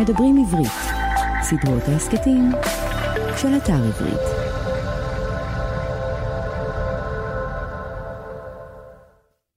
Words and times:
מדברים 0.00 0.44
עברית, 0.46 0.72
סדרות 1.42 1.82
ההסכתים 1.82 2.50
של 3.36 3.48
אתר 3.56 3.72
עברית. 3.72 4.20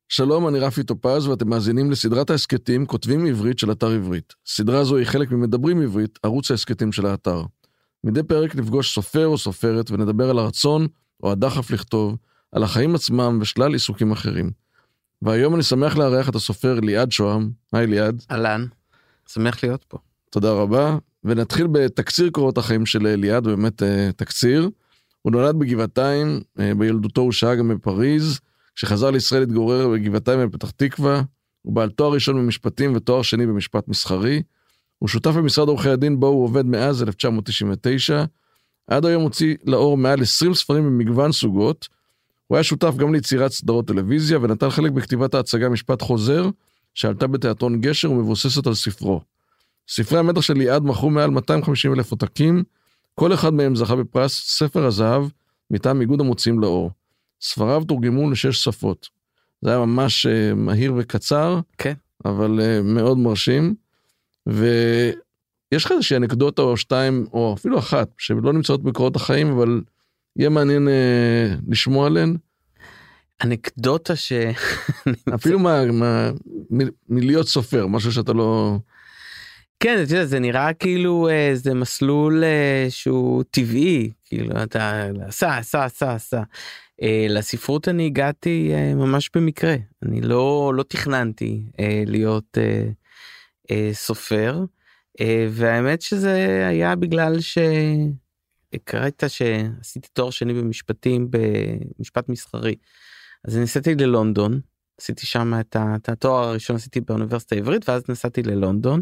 שלום, 0.10 0.48
אני 0.48 0.60
רפי 0.60 0.84
טופז 0.84 1.28
ואתם 1.28 1.50
מאזינים 1.50 1.92
לסדרת 1.92 2.30
ההסכתים 2.30 2.86
כותבים 2.86 3.26
עברית 3.26 3.60
של 3.60 3.72
אתר 3.72 3.92
עברית. 3.92 4.34
סדרה 4.46 4.84
זו 4.84 4.98
היא 4.98 5.06
חלק 5.06 5.32
ממדברים 5.32 5.82
עברית, 5.82 6.20
ערוץ 6.24 6.52
ההסכתים 6.52 6.92
של 6.92 7.06
האתר. 7.06 7.44
מדי 8.04 8.24
פרק 8.24 8.56
נפגוש 8.56 8.96
סופר 8.96 9.28
או 9.28 9.38
סופרת 9.38 9.92
ונדבר 9.92 10.30
על 10.30 10.40
הרצון 10.40 10.88
או 11.24 11.32
הדחף 11.32 11.72
לכתוב, 11.72 12.18
על 12.52 12.64
החיים 12.64 12.96
עצמם 12.96 13.38
ושלל 13.42 13.74
עיסוקים 13.74 14.12
אחרים. 14.12 14.52
והיום 15.22 15.56
אני 15.56 15.64
שמח 15.64 15.98
לארח 15.98 16.30
את 16.30 16.36
הסופר 16.36 16.80
ליעד 16.80 17.12
שוהם. 17.12 17.52
היי 17.74 17.88
ליעד. 17.88 18.24
אהלן, 18.32 18.66
שמח 19.28 19.64
להיות 19.64 19.84
פה. 19.84 19.98
תודה 20.34 20.52
רבה. 20.52 20.98
ונתחיל 21.24 21.68
בתקציר 21.68 22.30
קורות 22.30 22.58
החיים 22.58 22.86
של 22.86 23.16
ליעד, 23.16 23.44
באמת 23.44 23.84
אה, 23.84 24.10
תקציר. 24.16 24.70
הוא 25.22 25.32
נולד 25.32 25.60
בגבעתיים, 25.60 26.42
אה, 26.60 26.76
בילדותו 26.76 27.22
הוא 27.22 27.32
שהה 27.32 27.56
גם 27.56 27.68
בפריז. 27.68 28.40
כשחזר 28.76 29.12
לישראל 29.12 29.44
התגורר 29.44 29.90
בגבעתיים 29.90 30.50
בפתח 30.50 30.72
תקווה. 30.72 31.22
הוא 31.62 31.74
בעל 31.74 31.90
תואר 31.90 32.14
ראשון 32.14 32.38
במשפטים 32.38 32.96
ותואר 32.96 33.22
שני 33.22 33.46
במשפט 33.46 33.88
מסחרי. 33.88 34.42
הוא 35.00 35.10
שותף 35.10 35.32
במשרד 35.32 35.68
עורכי 35.68 35.90
הדין 35.90 36.20
בו 36.20 36.28
הוא 36.28 36.44
עובד 36.44 36.66
מאז 36.66 37.04
1999. 37.04 38.26
עד 38.88 39.06
היום 39.06 39.24
הוציא 39.24 39.56
לאור 39.66 39.98
מעל 39.98 40.22
20 40.22 40.54
ספרים 40.54 40.84
במגוון 40.84 41.32
סוגות. 41.32 41.88
הוא 42.48 42.56
היה 42.56 42.64
שותף 42.64 42.96
גם 42.98 43.14
ליצירת 43.14 43.52
סדרות 43.52 43.88
טלוויזיה 43.88 44.40
ונטל 44.42 44.70
חלק 44.70 44.92
בכתיבת 44.92 45.34
ההצגה 45.34 45.70
משפט 45.70 46.02
חוזר, 46.02 46.50
שעלתה 46.94 47.28
בתיאטרון 47.28 47.82
גשר 47.82 48.12
ומבוססת 48.12 48.68
על 48.68 48.74
ספרו. 48.74 49.33
ספרי 49.88 50.20
המתח 50.20 50.42
של 50.42 50.54
ליעד 50.54 50.84
מכרו 50.84 51.10
מעל 51.10 51.30
250 51.30 51.94
אלף 51.94 52.12
עותקים, 52.12 52.64
כל 53.16 53.34
אחד 53.34 53.54
מהם 53.54 53.76
זכה 53.76 53.96
בפרס 53.96 54.58
ספר 54.58 54.86
הזהב 54.86 55.24
מטעם 55.72 56.02
איגוד 56.02 56.20
המוציאים 56.22 56.60
לאור. 56.60 56.92
ספריו 57.42 57.84
תורגמו 57.84 58.32
לשש 58.32 58.64
שפות. 58.64 59.08
זה 59.62 59.70
היה 59.70 59.80
ממש 59.80 60.26
uh, 60.26 60.56
מהיר 60.56 60.94
וקצר, 60.98 61.60
כן. 61.78 61.94
אבל 62.26 62.60
uh, 62.60 62.84
מאוד 62.84 63.18
מרשים. 63.18 63.76
ויש 64.48 65.86
לך 65.86 65.92
איזושהי 65.92 66.18
אנקדוטה 66.18 66.62
או 66.62 66.78
שתיים, 66.78 67.26
או 67.34 67.54
אפילו 67.58 67.80
אחת, 67.80 68.10
שלא 68.18 68.54
נמצאות 68.54 68.84
בקורות 68.84 69.16
החיים, 69.16 69.52
אבל 69.52 69.82
יהיה 70.36 70.50
מעניין 70.50 70.88
uh, 70.88 71.62
לשמוע 71.68 72.08
עליהן. 72.08 72.38
אנקדוטה 73.44 74.16
ש... 74.16 74.34
אפילו 75.36 75.60
מה, 75.60 75.92
מה, 75.92 76.32
מ- 76.72 76.90
מלהיות 77.10 77.48
סופר, 77.48 77.88
משהו 77.88 78.12
שאתה 78.12 78.34
לא... 78.34 78.78
כן, 79.84 79.98
יודע, 80.00 80.26
זה 80.26 80.40
נראה 80.40 80.74
כאילו 80.74 81.30
איזה 81.30 81.74
מסלול 81.74 82.44
אה, 82.44 82.86
שהוא 82.90 83.44
טבעי, 83.52 84.12
כאילו 84.26 84.64
אתה 84.64 85.10
עשה, 85.22 85.58
עשה, 85.58 86.14
עשה. 86.14 86.44
אה, 87.02 87.26
לספרות 87.30 87.88
אני 87.88 88.06
הגעתי 88.06 88.72
אה, 88.74 88.96
ממש 88.96 89.30
במקרה, 89.36 89.76
אני 90.04 90.22
לא, 90.22 90.74
לא 90.76 90.84
תכננתי 90.84 91.64
אה, 91.80 92.04
להיות 92.06 92.58
אה, 92.58 92.88
אה, 93.72 93.90
סופר, 93.94 94.64
אה, 95.22 95.48
והאמת 95.52 96.02
שזה 96.02 96.66
היה 96.68 96.96
בגלל 96.96 97.36
שקראת 98.74 99.24
שעשיתי 99.28 100.08
תואר 100.14 100.30
שני 100.30 100.54
במשפטים 100.54 101.28
במשפט 101.30 102.30
מסחרי. 102.30 102.76
אז 103.48 103.58
נסעתי 103.58 103.96
ללונדון, 103.96 104.60
עשיתי 105.02 105.26
שם 105.26 105.54
את 105.76 106.10
התואר 106.10 106.44
הראשון 106.44 106.76
עשיתי 106.76 107.02
באוניברסיטה 107.02 107.56
העברית 107.56 107.90
ואז 107.90 108.04
נסעתי 108.10 108.44
ללונדון. 108.44 109.02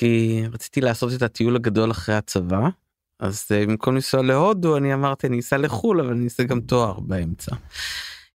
כי 0.00 0.42
רציתי 0.52 0.80
לעשות 0.80 1.12
את 1.12 1.22
הטיול 1.22 1.56
הגדול 1.56 1.90
אחרי 1.90 2.14
הצבא 2.14 2.68
אז 3.18 3.46
אה, 3.52 3.66
במקום 3.66 3.94
לנסוע 3.94 4.22
להודו 4.22 4.76
אני 4.76 4.94
אמרתי 4.94 5.26
אני 5.26 5.40
אסע 5.40 5.56
לחו"ל 5.56 6.00
אבל 6.00 6.10
אני 6.12 6.24
אעשה 6.24 6.42
גם 6.42 6.60
תואר 6.60 7.00
באמצע. 7.00 7.56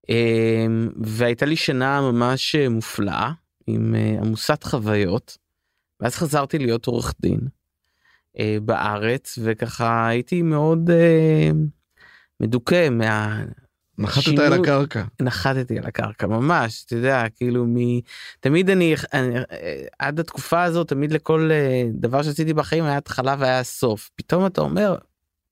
אה, 0.10 0.66
והייתה 1.02 1.46
לי 1.46 1.56
שנה 1.56 2.02
ממש 2.02 2.56
אה, 2.56 2.70
מופלאה 2.70 3.32
עם 3.68 3.96
אה, 3.96 4.18
עמוסת 4.22 4.64
חוויות. 4.64 5.38
ואז 6.00 6.16
חזרתי 6.16 6.60
להיות 6.60 6.86
עורך 6.86 7.14
דין 7.20 7.40
בארץ 8.62 9.40
וככה 9.44 10.08
הייתי 10.08 10.42
מאוד 10.42 10.90
מדוכא 12.40 12.90
מה... 12.90 13.44
נחתת 13.98 14.22
שינוי- 14.22 14.46
על 14.46 14.54
הקרקע. 14.54 15.04
נחתתי 15.22 15.78
על 15.78 15.86
הקרקע 15.86 16.28
ממש 16.28 16.84
אתה 16.86 16.96
יודע 16.96 17.24
כאילו 17.36 17.66
מ... 17.68 17.76
תמיד 18.40 18.70
אני, 18.70 18.96
אני 19.14 19.36
עד 20.00 20.20
התקופה 20.20 20.64
הזאת 20.64 20.88
תמיד 20.88 21.12
לכל 21.12 21.50
אה, 21.52 21.84
דבר 21.94 22.24
שעשיתי 22.24 22.54
בחיים 22.54 22.84
היה 22.84 22.98
התחלה 22.98 23.36
והיה 23.40 23.64
סוף 23.64 24.10
פתאום 24.16 24.46
אתה 24.46 24.62
אומר 24.62 24.96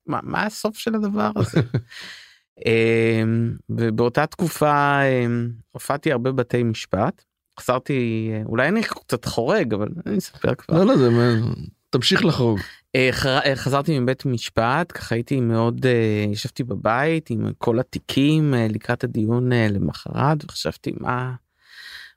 מה, 0.06 0.20
מה 0.22 0.46
הסוף 0.46 0.78
של 0.78 0.94
הדבר 0.94 1.30
הזה. 1.36 1.60
אמ, 2.66 3.52
ובאותה 3.68 4.26
תקופה 4.26 5.00
אמ, 5.02 5.50
הופעתי 5.72 6.12
הרבה 6.12 6.32
בתי 6.32 6.62
משפט 6.62 7.24
חזרתי 7.60 8.30
אה, 8.32 8.42
אולי 8.46 8.68
אני 8.68 8.82
קצת 8.82 9.24
חורג 9.24 9.74
אבל 9.74 9.88
אני 10.06 10.18
אספר 10.18 10.54
כבר. 10.54 10.84
לא, 10.84 10.84
לא, 10.84 10.96
זה... 10.96 11.08
תמשיך 11.94 12.24
לחרוג. 12.24 12.60
אה, 12.96 13.10
אה, 13.44 13.56
חזרתי 13.56 13.98
מבית 13.98 14.26
משפט 14.26 14.92
ככה 14.94 15.14
הייתי 15.14 15.40
מאוד 15.40 15.86
אה, 15.86 16.24
ישבתי 16.32 16.64
בבית 16.64 17.30
עם 17.30 17.52
כל 17.58 17.80
התיקים 17.80 18.54
לקראת 18.70 19.04
הדיון 19.04 19.52
למחרת 19.52 20.44
וחשבתי 20.44 20.92
מה 21.00 21.34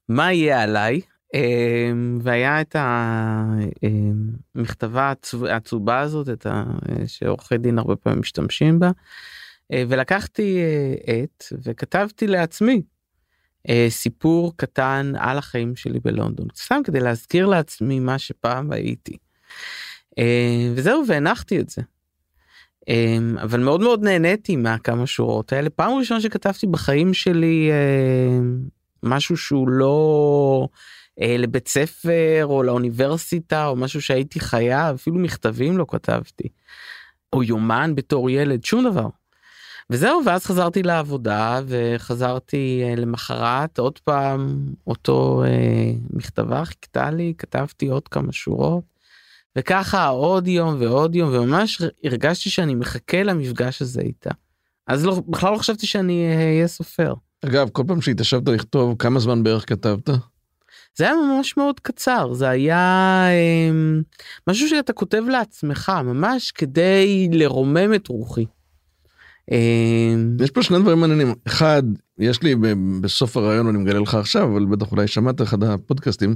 מה 0.09 0.33
יהיה 0.33 0.61
עליי 0.61 1.01
והיה 2.21 2.61
את 2.61 2.75
המכתבה 4.55 5.13
הצהובה 5.49 5.99
הזאת 5.99 6.29
את 6.29 6.45
ה... 6.45 6.63
שעורכי 7.07 7.57
דין 7.57 7.79
הרבה 7.79 7.95
פעמים 7.95 8.19
משתמשים 8.19 8.79
בה 8.79 8.91
ולקחתי 9.73 10.59
עט 11.05 11.43
וכתבתי 11.63 12.27
לעצמי 12.27 12.81
סיפור 13.89 14.53
קטן 14.57 15.13
על 15.17 15.37
החיים 15.37 15.75
שלי 15.75 15.99
בלונדון 15.99 16.47
סתם 16.55 16.81
כדי 16.83 16.99
להזכיר 16.99 17.45
לעצמי 17.45 17.99
מה 17.99 18.19
שפעם 18.19 18.71
הייתי. 18.71 19.17
אה, 20.19 20.71
וזהו 20.75 21.03
והנחתי 21.07 21.59
את 21.59 21.69
זה. 21.69 21.81
אה, 22.89 23.17
אבל 23.41 23.59
מאוד 23.59 23.81
מאוד 23.81 24.03
נהניתי 24.03 24.55
מהכמה 24.55 25.07
שורות 25.07 25.53
האלה 25.53 25.69
פעם 25.69 25.93
ראשונה 25.93 26.21
שכתבתי 26.21 26.67
בחיים 26.67 27.13
שלי 27.13 27.69
אה, 27.71 28.39
משהו 29.03 29.37
שהוא 29.37 29.69
לא 29.69 30.67
לבית 31.19 31.67
ספר 31.67 32.41
או 32.43 32.63
לאוניברסיטה 32.63 33.67
או 33.67 33.75
משהו 33.75 34.01
שהייתי 34.01 34.39
חייב 34.39 34.95
אפילו 34.95 35.15
מכתבים 35.15 35.77
לא 35.77 35.85
כתבתי. 35.89 36.47
או 37.33 37.43
יומן 37.43 37.95
בתור 37.95 38.29
ילד 38.29 38.63
שום 38.63 38.89
דבר. 38.89 39.07
וזהו 39.89 40.21
ואז 40.25 40.45
חזרתי 40.45 40.83
לעבודה 40.83 41.59
וחזרתי 41.67 42.83
למחרת 42.97 43.79
עוד 43.79 43.99
פעם 43.99 44.59
אותו 44.87 45.43
מכתבה 46.13 46.65
חיכתה 46.65 47.11
לי 47.11 47.33
כתבתי 47.37 47.87
עוד 47.87 48.07
כמה 48.07 48.31
שורות. 48.31 48.96
וככה 49.57 50.07
עוד 50.07 50.47
יום 50.47 50.75
ועוד 50.79 51.15
יום 51.15 51.29
וממש 51.33 51.81
הרגשתי 52.03 52.49
שאני 52.49 52.75
מחכה 52.75 53.23
למפגש 53.23 53.81
הזה 53.81 54.01
איתה. 54.01 54.31
אז 54.87 55.05
לא, 55.05 55.21
בכלל 55.27 55.53
לא 55.53 55.57
חשבתי 55.57 55.87
שאני 55.87 56.35
אהיה 56.35 56.67
סופר. 56.67 57.13
אגב, 57.45 57.69
כל 57.69 57.83
פעם 57.87 58.01
שהתיישבת 58.01 58.47
לכתוב, 58.47 58.95
כמה 58.99 59.19
זמן 59.19 59.43
בערך 59.43 59.69
כתבת? 59.69 60.09
זה 60.95 61.03
היה 61.03 61.13
ממש 61.15 61.57
מאוד 61.57 61.79
קצר 61.79 62.33
זה 62.33 62.49
היה 62.49 62.77
אה, 63.29 63.69
משהו 64.47 64.69
שאתה 64.69 64.93
כותב 64.93 65.23
לעצמך 65.29 65.91
ממש 66.03 66.51
כדי 66.51 67.29
לרומם 67.31 67.93
את 67.93 68.07
רוחי. 68.07 68.45
אה, 69.51 70.15
יש 70.39 70.51
פה 70.51 70.63
שני 70.63 70.79
דברים 70.79 70.99
מעניינים. 70.99 71.33
אחד, 71.47 71.83
יש 72.19 72.43
לי 72.43 72.55
בסוף 73.01 73.37
הרעיון, 73.37 73.67
אני 73.67 73.77
מגלה 73.77 73.99
לך 73.99 74.15
עכשיו, 74.15 74.51
אבל 74.51 74.65
בטח 74.65 74.91
אולי 74.91 75.07
שמעת 75.07 75.41
אחד 75.41 75.63
הפודקאסטים, 75.63 76.35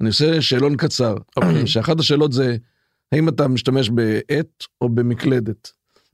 אני 0.00 0.08
עושה 0.08 0.42
שאלון 0.42 0.76
קצר. 0.76 1.14
אוקיי. 1.36 1.66
שאחת 1.72 2.00
השאלות 2.00 2.32
זה, 2.32 2.56
האם 3.12 3.28
אתה 3.28 3.48
משתמש 3.48 3.90
בעט 3.90 4.64
או 4.80 4.88
במקלדת? 4.88 5.70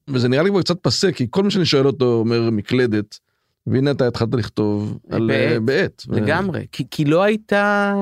וזה 0.08 0.28
נראה 0.28 0.43
לי 0.43 0.50
כבר 0.50 0.62
קצת 0.62 0.76
פסה, 0.82 1.12
כי 1.12 1.26
כל 1.31 1.43
מי 1.43 1.50
שאני 1.50 1.64
שואל 1.64 1.87
אותו 1.87 2.14
אומר 2.14 2.50
מקלדת, 2.50 3.19
והנה 3.66 3.90
אתה 3.90 4.06
התחלת 4.06 4.34
לכתוב 4.34 4.99
על 5.10 5.26
בעט. 5.28 5.52
אה, 5.52 5.60
בעט. 5.60 6.02
ו- 6.08 6.16
לגמרי 6.16 6.66
כי, 6.72 6.84
כי 6.90 7.05
לא 7.05 7.22
הייתה 7.22 7.94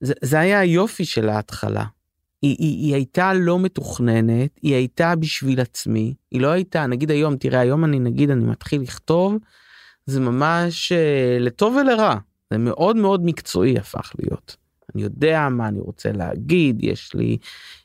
זה, 0.00 0.14
זה 0.22 0.40
היה 0.40 0.60
היופי 0.60 1.04
של 1.04 1.28
ההתחלה. 1.28 1.84
היא, 2.42 2.56
היא, 2.58 2.86
היא 2.86 2.94
הייתה 2.94 3.34
לא 3.34 3.58
מתוכננת 3.58 4.50
היא 4.62 4.74
הייתה 4.74 5.16
בשביל 5.16 5.60
עצמי 5.60 6.14
היא 6.30 6.40
לא 6.40 6.48
הייתה 6.48 6.86
נגיד 6.86 7.10
היום 7.10 7.36
תראה 7.36 7.60
היום 7.60 7.84
אני 7.84 7.98
נגיד 7.98 8.30
אני 8.30 8.44
מתחיל 8.44 8.82
לכתוב 8.82 9.36
זה 10.06 10.20
ממש 10.20 10.92
אה, 10.92 11.38
לטוב 11.40 11.76
ולרע 11.76 12.16
זה 12.50 12.58
מאוד 12.58 12.96
מאוד 12.96 13.24
מקצועי 13.24 13.78
הפך 13.78 14.12
להיות. 14.18 14.56
אני 14.96 15.02
יודע 15.02 15.48
מה 15.48 15.68
אני 15.68 15.80
רוצה 15.80 16.12
להגיד 16.12 16.84
יש 16.84 17.14
לי 17.14 17.38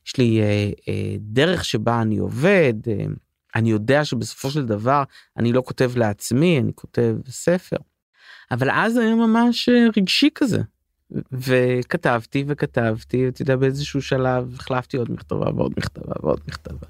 יש 0.07 0.17
לי 0.17 0.41
אה, 0.41 0.69
אה, 0.87 1.15
דרך 1.19 1.65
שבה 1.65 2.01
אני 2.01 2.17
עובד 2.17 2.73
אה, 2.87 3.05
אני 3.55 3.71
יודע 3.71 4.05
שבסופו 4.05 4.51
של 4.51 4.65
דבר 4.65 5.03
אני 5.37 5.53
לא 5.53 5.61
כותב 5.65 5.91
לעצמי 5.95 6.59
אני 6.59 6.71
כותב 6.75 7.15
ספר. 7.27 7.77
אבל 8.51 8.69
אז 8.71 8.97
היה 8.97 9.15
ממש 9.15 9.69
אה, 9.69 9.87
רגשי 9.97 10.29
כזה 10.35 10.61
וכתבתי 11.31 12.43
וכתבתי, 12.47 13.27
אתה 13.27 13.41
יודע, 13.41 13.55
באיזשהו 13.55 14.01
שלב 14.01 14.53
החלפתי 14.55 14.97
עוד 14.97 15.11
מכתבה 15.11 15.49
ועוד 15.55 15.73
מכתבה 15.77 16.13
ועוד 16.23 16.39
מכתבה. 16.47 16.87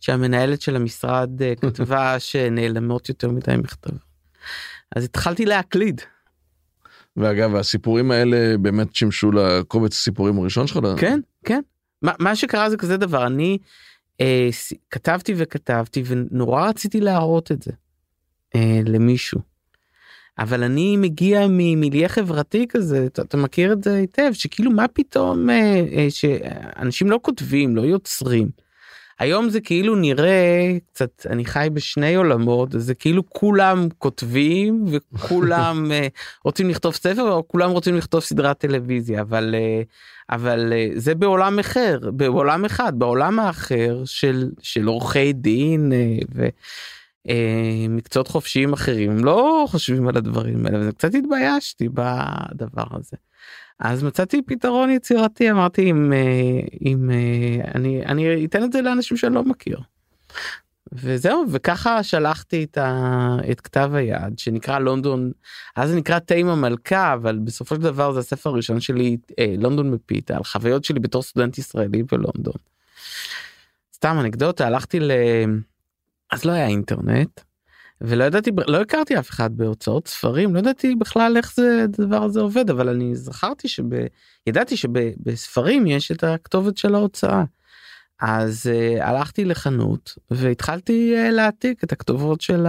שהמנהלת 0.00 0.60
של 0.60 0.76
המשרד 0.76 1.42
אה, 1.42 1.54
כתבה 1.54 2.18
שנעלמות 2.28 3.08
יותר 3.08 3.30
מדי 3.30 3.56
מכתבה. 3.56 3.98
אז 4.96 5.04
התחלתי 5.04 5.44
להקליד. 5.44 6.00
ואגב, 7.16 7.54
הסיפורים 7.54 8.10
האלה 8.10 8.58
באמת 8.58 8.94
שימשו 8.94 9.32
לקובץ 9.32 9.92
הסיפורים 9.92 10.38
הראשון 10.38 10.66
שלך? 10.66 10.84
כן, 10.96 11.20
כן. 11.44 11.60
מה, 12.02 12.12
מה 12.18 12.36
שקרה 12.36 12.70
זה 12.70 12.76
כזה 12.76 12.96
דבר, 12.96 13.26
אני 13.26 13.58
אה, 14.20 14.48
כתבתי 14.90 15.34
וכתבתי 15.36 16.02
ונורא 16.06 16.68
רציתי 16.68 17.00
להראות 17.00 17.52
את 17.52 17.62
זה 17.62 17.72
אה, 18.54 18.80
למישהו. 18.84 19.40
אבל 20.38 20.62
אני 20.62 20.96
מגיע 20.96 21.46
ממיליה 21.48 22.08
חברתי 22.08 22.66
כזה, 22.68 23.06
אתה, 23.06 23.22
אתה 23.22 23.36
מכיר 23.36 23.72
את 23.72 23.84
זה 23.84 23.94
היטב, 23.94 24.30
שכאילו 24.32 24.70
מה 24.70 24.88
פתאום 24.88 25.50
אה, 25.50 25.84
אה, 25.92 26.06
שאנשים 26.10 27.10
לא 27.10 27.18
כותבים, 27.22 27.76
לא 27.76 27.82
יוצרים. 27.82 28.65
היום 29.18 29.50
זה 29.50 29.60
כאילו 29.60 29.96
נראה 29.96 30.76
קצת 30.92 31.26
אני 31.30 31.44
חי 31.44 31.68
בשני 31.72 32.14
עולמות 32.14 32.68
זה 32.72 32.94
כאילו 32.94 33.22
כולם 33.28 33.88
כותבים 33.98 34.84
וכולם 34.90 35.86
אה, 35.92 36.06
רוצים 36.44 36.70
לכתוב 36.70 36.94
ספר 36.94 37.32
או 37.32 37.48
כולם 37.48 37.70
רוצים 37.70 37.96
לכתוב 37.96 38.20
סדרת 38.20 38.58
טלוויזיה 38.58 39.20
אבל 39.20 39.54
אה, 39.54 39.82
אבל 40.30 40.72
אה, 40.72 40.88
זה 40.94 41.14
בעולם 41.14 41.58
אחר 41.58 41.98
בעולם 42.12 42.64
אחד 42.64 42.92
בעולם 42.98 43.38
האחר 43.38 44.02
של 44.04 44.50
של 44.62 44.86
עורכי 44.86 45.32
דין 45.32 45.92
ומקצועות 47.26 48.28
חופשיים 48.28 48.72
אחרים 48.72 49.24
לא 49.24 49.66
חושבים 49.68 50.08
על 50.08 50.16
הדברים 50.16 50.66
האלה 50.66 50.88
וקצת 50.88 51.14
התביישתי 51.14 51.88
בדבר 51.88 52.86
הזה. 52.90 53.16
אז 53.78 54.02
מצאתי 54.02 54.42
פתרון 54.42 54.90
יצירתי 54.90 55.50
אמרתי 55.50 55.90
אם 55.90 56.12
אה, 56.12 56.60
אם 56.86 57.10
אה, 57.10 57.70
אני 57.74 58.06
אני 58.06 58.44
אתן 58.44 58.64
את 58.64 58.72
זה 58.72 58.82
לאנשים 58.82 59.16
שאני 59.16 59.34
לא 59.34 59.44
מכיר. 59.44 59.78
וזהו 60.92 61.44
וככה 61.50 62.02
שלחתי 62.02 62.64
את, 62.64 62.78
ה, 62.78 63.36
את 63.52 63.60
כתב 63.60 63.90
היד 63.94 64.38
שנקרא 64.38 64.78
לונדון 64.78 65.32
אז 65.76 65.90
זה 65.90 65.96
נקרא 65.96 66.18
תימה 66.18 66.54
מלכה 66.54 67.14
אבל 67.14 67.38
בסופו 67.38 67.74
של 67.74 67.82
דבר 67.82 68.12
זה 68.12 68.20
הספר 68.20 68.50
הראשון 68.50 68.80
שלי 68.80 69.16
אה, 69.38 69.54
לונדון 69.58 69.90
מפיתה 69.90 70.36
על 70.36 70.44
חוויות 70.44 70.84
שלי 70.84 71.00
בתור 71.00 71.22
סטודנט 71.22 71.58
ישראלי 71.58 72.02
בלונדון. 72.02 72.56
סתם 73.94 74.16
אנקדוטה 74.20 74.66
הלכתי 74.66 75.00
ל... 75.00 75.10
אז 76.32 76.44
לא 76.44 76.52
היה 76.52 76.66
אינטרנט 76.66 77.40
ולא 78.00 78.24
ידעתי 78.24 78.50
לא 78.66 78.80
הכרתי 78.80 79.18
אף 79.18 79.30
אחד 79.30 79.56
בהוצאות 79.56 80.08
ספרים 80.08 80.54
לא 80.54 80.58
ידעתי 80.58 80.94
בכלל 80.94 81.36
איך 81.36 81.54
זה 81.54 81.84
הדבר 81.84 82.22
הזה 82.22 82.40
עובד 82.40 82.70
אבל 82.70 82.88
אני 82.88 83.14
זכרתי 83.14 83.68
שידעתי 83.68 84.76
שבספרים 84.76 85.86
יש 85.86 86.12
את 86.12 86.24
הכתובת 86.24 86.76
של 86.78 86.94
ההוצאה. 86.94 87.44
אז 88.20 88.70
uh, 88.72 89.04
הלכתי 89.04 89.44
לחנות 89.44 90.14
והתחלתי 90.30 91.14
uh, 91.16 91.30
להעתיק 91.32 91.84
את 91.84 91.92
הכתובות 91.92 92.40
של 92.40 92.66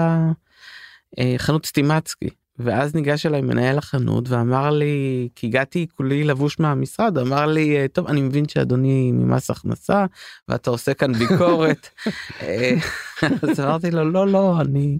החנות 1.18 1.64
אה, 1.64 1.70
סטימצקי 1.70 2.30
ואז 2.60 2.96
ניגש 2.96 3.26
אליי 3.26 3.42
מנהל 3.42 3.78
החנות 3.78 4.30
ואמר 4.30 4.70
לי 4.70 5.30
כי 5.36 5.48
הגעתי 5.48 5.88
כולי 5.96 6.24
לבוש 6.24 6.60
מהמשרד 6.60 7.18
אמר 7.18 7.46
לי 7.46 7.88
טוב 7.88 8.08
אני 8.08 8.22
מבין 8.22 8.48
שאדוני 8.48 9.12
ממס 9.12 9.50
הכנסה 9.50 10.06
ואתה 10.48 10.70
עושה 10.70 10.94
כאן 10.94 11.14
ביקורת 11.14 11.90
אז 13.42 13.60
אמרתי 13.60 13.92
לו 13.92 14.12
לא 14.12 14.28
לא 14.28 14.62
אני 14.62 14.98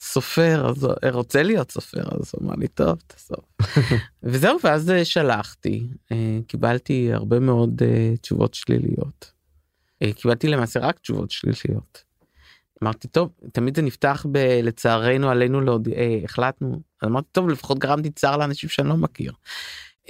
סופר 0.00 0.68
אז 0.70 0.88
רוצה 1.10 1.42
להיות 1.42 1.70
סופר 1.70 2.02
אז 2.02 2.32
הוא 2.32 2.42
אמר 2.42 2.54
לי 2.54 2.68
טוב 2.68 2.98
תסוף 3.06 3.44
וזהו 4.22 4.58
ואז 4.64 4.92
שלחתי 5.04 5.86
קיבלתי 6.46 7.12
הרבה 7.12 7.40
מאוד 7.40 7.82
תשובות 8.20 8.54
שליליות. 8.54 9.32
קיבלתי 10.14 10.48
למעשה 10.48 10.80
רק 10.80 10.98
תשובות 10.98 11.30
שליליות. 11.30 12.02
אמרתי 12.82 13.08
טוב 13.08 13.28
תמיד 13.52 13.76
זה 13.76 13.82
נפתח 13.82 14.26
ב... 14.32 14.38
לצערנו 14.62 15.30
עלינו 15.30 15.60
לעוד 15.60 15.88
אה, 15.88 16.18
החלטנו 16.24 16.80
אמרתי 17.04 17.28
טוב 17.32 17.48
לפחות 17.48 17.78
גרמתי 17.78 18.10
צער 18.10 18.36
לאנשים 18.36 18.68
שאני 18.68 18.88
לא 18.88 18.96
מכיר. 18.96 19.32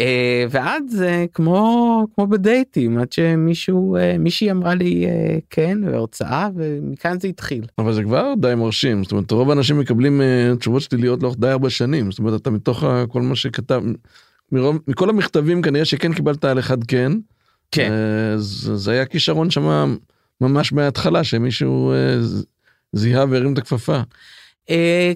אה, 0.01 0.47
ועד 0.51 0.83
זה 0.89 1.27
כמו 1.35 2.07
כמו 2.15 2.27
בדייטים 2.27 2.99
עד 2.99 3.13
שמישהו 3.13 3.97
אה, 3.97 4.19
מישהי 4.19 4.51
אמרה 4.51 4.75
לי 4.75 5.07
אה, 5.07 5.39
כן 5.51 5.79
והוצאה 5.85 6.49
ומכאן 6.55 7.21
זה 7.21 7.29
התחיל. 7.29 7.67
אבל 7.79 7.93
זה 7.93 8.03
כבר 8.03 8.33
די 8.41 8.55
מרשים 8.55 9.05
זאת 9.05 9.13
אומרת 9.13 9.31
רוב 9.31 9.51
האנשים 9.51 9.79
מקבלים 9.79 10.21
אה, 10.21 10.53
תשובות 10.59 10.83
שליליות 10.83 11.23
לאורך 11.23 11.37
די 11.39 11.49
הרבה 11.49 11.71
שנים 11.71 12.11
זאת 12.11 12.19
אומרת 12.19 12.41
אתה 12.41 12.51
מתוך 12.51 12.85
כל 13.09 13.23
מה 13.23 13.37
שכתב 13.37 13.83
מרוב, 14.53 14.79
מכל 14.89 15.11
המכתבים 15.11 15.63
כנראה 15.63 15.85
שכן 15.85 16.13
קיבלת 16.13 16.45
על 16.45 16.59
אחד 16.59 16.85
כן. 16.85 17.13
כן. 17.71 17.93
אה, 17.93 18.39
זה, 18.39 18.77
זה 18.77 18.93
היה 18.93 19.05
כישרון 19.05 19.51
שם 19.51 19.97
ממש 20.41 20.73
מההתחלה 20.73 21.25
שמישהו 21.25 21.93
אה, 21.93 22.17
זיהה 22.95 23.25
והרים 23.31 23.53
את 23.53 23.59
הכפפה. 23.59 24.01
Uh, 24.71 24.73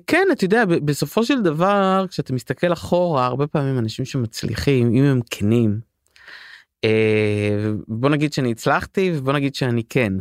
כן 0.06 0.28
אתה 0.32 0.44
יודע 0.44 0.64
בסופו 0.64 1.24
של 1.24 1.42
דבר 1.42 2.06
כשאתה 2.10 2.32
מסתכל 2.32 2.72
אחורה 2.72 3.26
הרבה 3.26 3.46
פעמים 3.46 3.78
אנשים 3.78 4.04
שמצליחים 4.04 4.94
אם 4.94 5.04
הם 5.04 5.20
כנים. 5.30 5.80
Uh, 6.86 6.88
בוא 7.88 8.10
נגיד 8.10 8.32
שאני 8.32 8.50
הצלחתי 8.50 9.12
ובוא 9.14 9.32
נגיד 9.32 9.54
שאני 9.54 9.82
כן. 9.88 10.12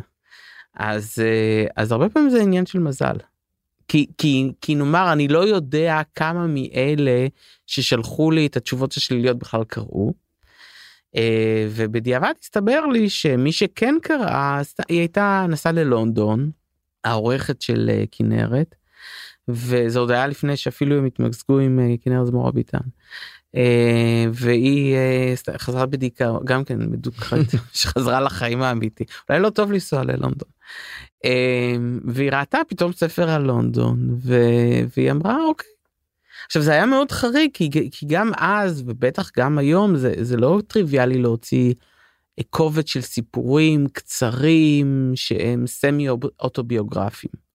אז 0.75 1.15
uh, 1.15 1.71
אז 1.75 1.91
הרבה 1.91 2.09
פעמים 2.09 2.29
זה 2.29 2.41
עניין 2.41 2.65
של 2.65 2.79
מזל. 2.79 3.15
כי 3.87 4.07
כי 4.17 4.51
כי 4.61 4.75
נאמר 4.75 5.13
אני 5.13 5.27
לא 5.27 5.39
יודע 5.47 6.01
כמה 6.15 6.47
מאלה 6.47 7.27
ששלחו 7.67 8.31
לי 8.31 8.45
את 8.45 8.57
התשובות 8.57 8.93
השליליות 8.93 9.37
בכלל 9.37 9.63
קראו. 9.63 10.13
Uh, 11.15 11.19
ובדיעבד 11.69 12.33
הסתבר 12.43 12.85
לי 12.85 13.09
שמי 13.09 13.51
שכן 13.51 13.95
קראה 14.01 14.61
היא 14.89 14.99
הייתה 14.99 15.45
נסעה 15.49 15.71
ללונדון 15.71 16.51
העורכת 17.03 17.61
של 17.61 17.89
uh, 17.89 18.07
כנרת. 18.11 18.75
וזה 19.47 19.99
עוד 19.99 20.11
היה 20.11 20.27
לפני 20.27 20.57
שאפילו 20.57 20.97
הם 20.97 21.05
התמזגו 21.05 21.59
עם 21.59 21.79
uh, 21.79 22.03
כנרת 22.03 22.27
זמורה 22.27 22.51
ביטן. 22.51 22.79
Uh, 23.55 23.59
והיא 24.33 24.95
חזרה 25.57 25.85
בדיקה 25.85 26.31
גם 26.45 26.63
כן 26.63 26.79
מדוכאת 26.91 27.45
שחזרה 27.73 28.21
לחיים 28.21 28.61
האמיתי 28.61 29.03
אולי 29.29 29.41
לא 29.41 29.49
טוב 29.49 29.71
לנסוע 29.71 30.03
ללונדון. 30.03 30.49
והיא 32.07 32.31
ראתה 32.31 32.59
פתאום 32.67 32.93
ספר 32.93 33.29
על 33.29 33.41
לונדון. 33.41 34.17
והיא 34.95 35.11
אמרה 35.11 35.45
אוקיי. 35.47 35.69
עכשיו 36.47 36.61
זה 36.61 36.71
היה 36.71 36.85
מאוד 36.85 37.11
חריג 37.11 37.49
כי, 37.53 37.69
כי 37.91 38.05
גם 38.05 38.31
אז 38.37 38.83
ובטח 38.87 39.31
גם 39.37 39.57
היום 39.57 39.95
זה, 39.95 40.13
זה 40.21 40.37
לא 40.37 40.61
טריוויאלי 40.67 41.21
להוציא 41.21 41.73
קובץ 42.49 42.89
של 42.89 43.01
סיפורים 43.01 43.87
קצרים 43.93 45.11
שהם 45.15 45.67
סמי 45.67 46.09
אוטוביוגרפיים. 46.39 47.47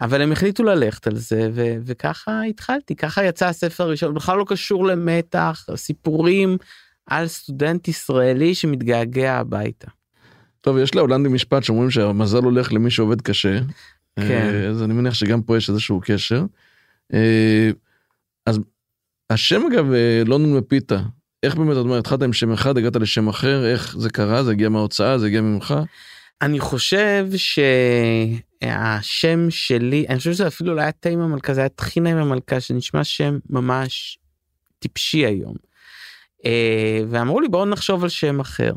אבל 0.00 0.22
הם 0.22 0.32
החליטו 0.32 0.62
ללכת 0.62 1.06
על 1.06 1.16
זה 1.16 1.50
ו- 1.52 1.76
וככה 1.84 2.42
התחלתי 2.42 2.96
ככה 2.96 3.24
יצא 3.24 3.46
הספר 3.46 3.84
הראשון 3.84 4.14
בכלל 4.14 4.38
לא 4.38 4.44
קשור 4.48 4.86
למתח 4.86 5.66
סיפורים 5.76 6.56
על 7.06 7.28
סטודנט 7.28 7.88
ישראלי 7.88 8.54
שמתגעגע 8.54 9.38
הביתה. 9.38 9.88
טוב 10.60 10.78
יש 10.78 10.94
להולנדים 10.94 11.34
משפט 11.34 11.62
שאומרים 11.64 11.90
שהמזל 11.90 12.42
הולך 12.42 12.72
למי 12.72 12.90
שעובד 12.90 13.20
קשה. 13.20 13.58
כן. 14.16 14.50
אה, 14.54 14.68
אז 14.68 14.82
אני 14.82 14.94
מניח 14.94 15.14
שגם 15.14 15.42
פה 15.42 15.56
יש 15.56 15.70
איזשהו 15.70 16.00
קשר. 16.04 16.44
אה, 17.14 17.70
אז 18.46 18.60
השם 19.30 19.62
אגב 19.72 19.92
אה, 19.92 20.22
לונדון 20.26 20.56
מפיתה 20.56 21.00
איך 21.42 21.54
באמת 21.54 21.72
את 21.72 21.76
אומרת 21.76 21.98
התחלת 21.98 22.22
עם 22.22 22.32
שם 22.32 22.52
אחד 22.52 22.78
הגעת 22.78 22.96
לשם 22.96 23.28
אחר 23.28 23.66
איך 23.66 23.96
זה 23.98 24.10
קרה 24.10 24.44
זה 24.44 24.50
הגיע 24.50 24.68
מההוצאה 24.68 25.18
זה 25.18 25.26
הגיע 25.26 25.40
ממך. 25.40 25.74
אני 26.42 26.60
חושב 26.60 27.28
שהשם 28.62 29.50
שלי 29.50 30.06
אני 30.08 30.18
חושב 30.18 30.32
שזה 30.32 30.46
אפילו 30.46 30.74
לא 30.74 30.80
היה 30.80 30.92
תימה 30.92 31.26
מלכה 31.26 31.54
זה 31.54 31.60
היה 31.60 31.68
טחינה 31.68 32.10
עם 32.10 32.16
המלכה 32.16 32.60
שנשמע 32.60 33.04
שם 33.04 33.38
ממש 33.50 34.18
טיפשי 34.78 35.26
היום. 35.26 35.54
אה, 36.44 37.00
ואמרו 37.08 37.40
לי 37.40 37.48
בואו 37.48 37.64
נחשוב 37.64 38.02
על 38.02 38.08
שם 38.08 38.40
אחר. 38.40 38.72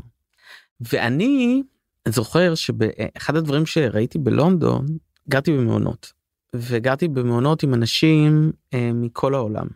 ואני 0.81 1.63
זוכר 2.07 2.55
שבאחד 2.55 3.35
הדברים 3.35 3.65
שראיתי 3.65 4.17
בלונדון 4.17 4.85
גרתי 5.29 5.51
במעונות 5.51 6.13
וגרתי 6.55 7.07
במעונות 7.07 7.63
עם 7.63 7.73
אנשים 7.73 8.51
אה, 8.73 8.91
מכל 8.93 9.33
העולם. 9.33 9.67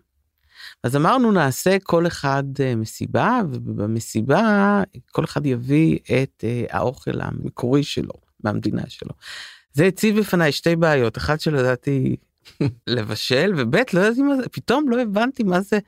אז 0.83 0.95
אמרנו 0.95 1.31
נעשה 1.31 1.77
כל 1.83 2.07
אחד 2.07 2.43
אה, 2.59 2.75
מסיבה 2.75 3.41
ובמסיבה 3.51 4.81
כל 5.11 5.23
אחד 5.23 5.45
יביא 5.45 5.99
את 6.05 6.43
אה, 6.43 6.65
האוכל 6.69 7.21
המקורי 7.21 7.83
שלו 7.83 8.13
מהמדינה 8.43 8.83
שלו. 8.87 9.11
זה 9.73 9.85
הציב 9.85 10.19
בפניי 10.19 10.51
שתי 10.51 10.75
בעיות 10.75 11.17
אחת 11.17 11.41
שלא 11.41 11.59
ידעתי 11.59 12.15
לבשל 12.87 13.53
וב' 13.57 13.75
לא 13.75 13.99
ידעתי 13.99 14.21
מה 14.21 14.35
זה 14.35 14.49
פתאום 14.51 14.89
לא 14.89 15.01
הבנתי 15.01 15.43
מה 15.43 15.61
זה. 15.61 15.79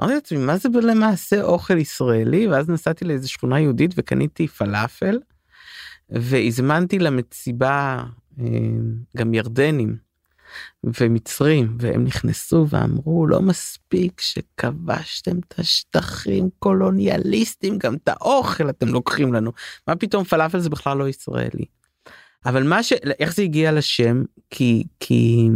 אמרתי 0.00 0.14
לעצמי 0.14 0.38
מה 0.38 0.56
זה 0.56 0.68
למעשה 0.82 1.42
אוכל 1.42 1.78
ישראלי 1.78 2.46
ואז 2.46 2.68
נסעתי 2.68 3.04
לאיזה 3.04 3.28
שכונה 3.28 3.60
יהודית 3.60 3.90
וקניתי 3.96 4.48
פלאפל 4.48 5.18
והזמנתי 6.10 6.98
למסיבה 6.98 8.04
אה, 8.40 8.46
גם 9.16 9.34
ירדנים. 9.34 9.96
ומצרים 10.84 11.76
והם 11.80 12.04
נכנסו 12.04 12.66
ואמרו 12.68 13.26
לא 13.26 13.40
מספיק 13.40 14.20
שכבשתם 14.20 15.38
את 15.38 15.58
השטחים 15.58 16.48
קולוניאליסטים 16.58 17.78
גם 17.78 17.94
את 17.94 18.08
האוכל 18.08 18.70
אתם 18.70 18.88
לוקחים 18.88 19.32
לנו 19.32 19.52
מה 19.88 19.96
פתאום 19.96 20.24
פלאפל 20.24 20.58
זה 20.58 20.70
בכלל 20.70 20.98
לא 20.98 21.08
ישראלי. 21.08 21.64
אבל 22.46 22.62
מה 22.62 22.82
ש... 22.82 22.92
איך 22.92 23.34
זה 23.34 23.42
הגיע 23.42 23.72
לשם 23.72 24.22
כי 24.50 24.84
כי 25.00 25.48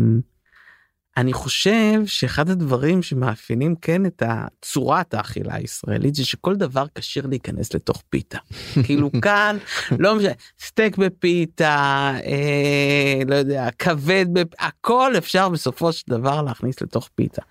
אני 1.18 1.32
חושב 1.32 2.06
שאחד 2.06 2.50
הדברים 2.50 3.02
שמאפיינים 3.02 3.75
כן 3.82 4.06
את 4.06 4.22
צורת 4.62 5.14
האכילה 5.14 5.54
הישראלית 5.54 6.14
זה 6.14 6.25
שכל 6.25 6.56
דבר 6.56 6.87
כשיר 6.94 7.26
להיכנס 7.26 7.75
לתוך 7.75 8.02
פיתה. 8.10 8.38
כאילו 8.84 9.10
כאן 9.22 9.56
לא 9.98 10.14
משנה 10.14 10.30
סטייק 10.60 10.96
בפיתה 10.96 12.12
אה, 12.25 13.22
לא 13.26 13.34
יודע 13.34 13.68
כבד 13.78 14.26
בפ... 14.32 14.46
הכל 14.58 15.12
אפשר 15.18 15.48
בסופו 15.48 15.92
של 15.92 16.04
דבר 16.08 16.42
להכניס 16.42 16.80
לתוך 16.80 17.08
פיתה. 17.14 17.42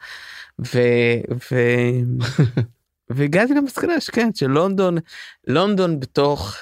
ו... 0.66 0.80
ו... 1.52 1.56
והגעתי 3.10 3.54
למסקנה 3.54 4.00
שכן 4.00 4.30
שלונדון 4.34 4.98
לונדון 5.48 6.00
בתוך 6.00 6.56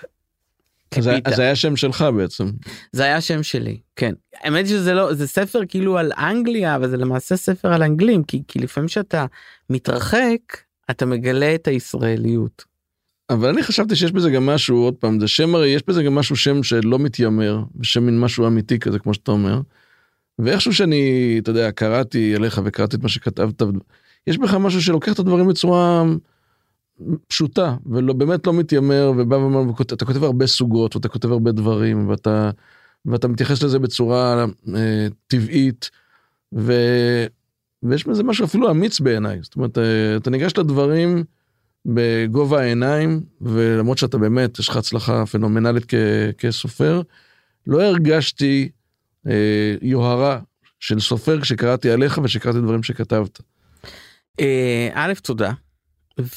אז, 0.97 1.09
אז 1.25 1.39
היה 1.39 1.55
שם 1.55 1.75
שלך 1.75 2.05
בעצם. 2.17 2.45
זה 2.91 3.03
היה 3.03 3.21
שם 3.21 3.43
שלי, 3.43 3.77
כן. 3.95 4.13
האמת 4.43 4.67
שזה 4.67 4.93
לא, 4.93 5.13
זה 5.13 5.27
ספר 5.27 5.59
כאילו 5.67 5.97
על 5.97 6.11
אנגליה, 6.17 6.75
אבל 6.75 6.89
זה 6.89 6.97
למעשה 6.97 7.37
ספר 7.37 7.73
על 7.73 7.83
אנגלים, 7.83 8.23
כי, 8.23 8.43
כי 8.47 8.59
לפעמים 8.59 8.87
שאתה 8.87 9.25
מתרחק, 9.69 10.39
אתה 10.91 11.05
מגלה 11.05 11.55
את 11.55 11.67
הישראליות. 11.67 12.63
אבל 13.29 13.49
אני 13.49 13.63
חשבתי 13.63 13.95
שיש 13.95 14.11
בזה 14.11 14.29
גם 14.29 14.45
משהו, 14.45 14.77
עוד 14.77 14.93
פעם, 14.93 15.19
זה 15.19 15.27
שם 15.27 15.55
הרי, 15.55 15.67
יש 15.67 15.81
בזה 15.87 16.03
גם 16.03 16.15
משהו 16.15 16.35
שם 16.35 16.63
שלא 16.63 16.99
מתיימר, 16.99 17.63
שם 17.81 18.05
מין 18.05 18.19
משהו 18.19 18.47
אמיתי 18.47 18.79
כזה, 18.79 18.99
כמו 18.99 19.13
שאתה 19.13 19.31
אומר. 19.31 19.61
ואיכשהו 20.39 20.73
שאני, 20.73 21.35
אתה 21.43 21.49
יודע, 21.49 21.71
קראתי 21.71 22.35
עליך 22.35 22.61
וקראתי 22.65 22.95
את 22.95 23.03
מה 23.03 23.09
שכתבת, 23.09 23.61
יש 24.27 24.37
בך 24.37 24.53
משהו 24.53 24.81
שלוקח 24.81 25.13
את 25.13 25.19
הדברים 25.19 25.47
בצורה... 25.47 26.03
פשוטה 27.27 27.75
ולא 27.85 28.13
באמת 28.13 28.47
לא 28.47 28.53
מתיימר 28.53 29.11
ובא 29.17 29.35
ואומר 29.35 29.73
אתה 29.81 30.05
כותב 30.05 30.23
הרבה 30.23 30.47
סוגות 30.47 30.95
ואתה 30.95 31.07
כותב 31.07 31.31
הרבה 31.31 31.51
דברים 31.51 32.09
ואתה 32.09 32.51
ואתה 33.05 33.27
מתייחס 33.27 33.63
לזה 33.63 33.79
בצורה 33.79 34.45
אה, 34.75 35.07
טבעית 35.27 35.89
ו, 36.53 36.73
ויש 37.83 38.07
בזה 38.07 38.23
משהו 38.23 38.45
אפילו 38.45 38.71
אמיץ 38.71 38.99
בעיניי 38.99 39.39
זאת 39.41 39.55
אומרת 39.55 39.77
אה, 39.77 40.17
אתה 40.17 40.29
ניגש 40.29 40.57
לדברים 40.57 41.23
בגובה 41.85 42.61
העיניים 42.61 43.21
ולמרות 43.41 43.97
שאתה 43.97 44.17
באמת 44.17 44.59
יש 44.59 44.69
לך 44.69 44.77
הצלחה 44.77 45.25
פנומנלית 45.25 45.85
כ, 45.87 45.93
כסופר 46.37 47.01
לא 47.67 47.83
הרגשתי 47.83 48.69
אה, 49.27 49.75
יוהרה 49.81 50.39
של 50.79 50.99
סופר 50.99 51.41
כשקראתי 51.41 51.91
עליך 51.91 52.19
ושקראתי 52.23 52.59
דברים 52.59 52.83
שכתבת. 52.83 53.41
אה, 54.39 54.89
א' 54.93 55.13
תודה 55.23 55.51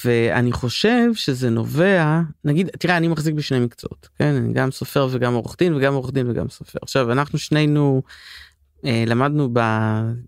ואני 0.05 0.53
חושב 0.53 1.15
שזה 1.15 1.51
נובע 1.51 2.21
נגיד 2.45 2.69
תראה 2.69 2.97
אני 2.97 3.09
מחזיק 3.09 3.35
בשני 3.35 3.61
מקצועות 3.61 4.09
כן 4.19 4.35
אני 4.35 4.53
גם 4.53 4.71
סופר 4.71 5.09
וגם 5.11 5.35
עורך 5.35 5.57
דין 5.59 5.75
וגם 5.75 5.95
עורך 5.95 6.13
דין 6.13 6.31
וגם 6.31 6.49
סופר 6.49 6.79
עכשיו 6.83 7.13
אנחנו 7.13 7.39
שנינו 7.39 8.03
אה, 8.85 9.05
למדנו 9.07 9.49
ב... 9.53 9.61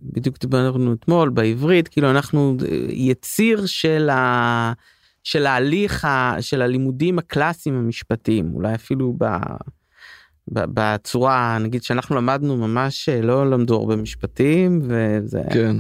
בדיוק 0.03 0.39
דיברנו 0.41 0.93
אתמול 0.93 1.29
בעברית 1.29 1.89
כאילו 1.89 2.11
אנחנו 2.11 2.57
אה, 2.63 2.77
יציר 2.89 3.67
של 3.67 4.09
ה... 4.11 4.73
של 5.25 5.47
ההליך 5.47 6.05
ה... 6.05 6.37
של 6.41 6.63
הלימודים 6.63 7.19
הקלאסיים 7.19 7.75
המשפטיים 7.75 8.55
אולי 8.55 8.75
אפילו 8.75 9.15
ב... 9.19 9.25
בצורה 10.49 11.59
נגיד 11.61 11.83
שאנחנו 11.83 12.17
למדנו 12.17 12.57
ממש 12.57 13.09
אה, 13.09 13.23
לא 13.23 13.51
למדו 13.51 13.75
הרבה 13.77 13.97
משפטים 13.97 14.83
וזה 14.83 15.43
כן. 15.53 15.77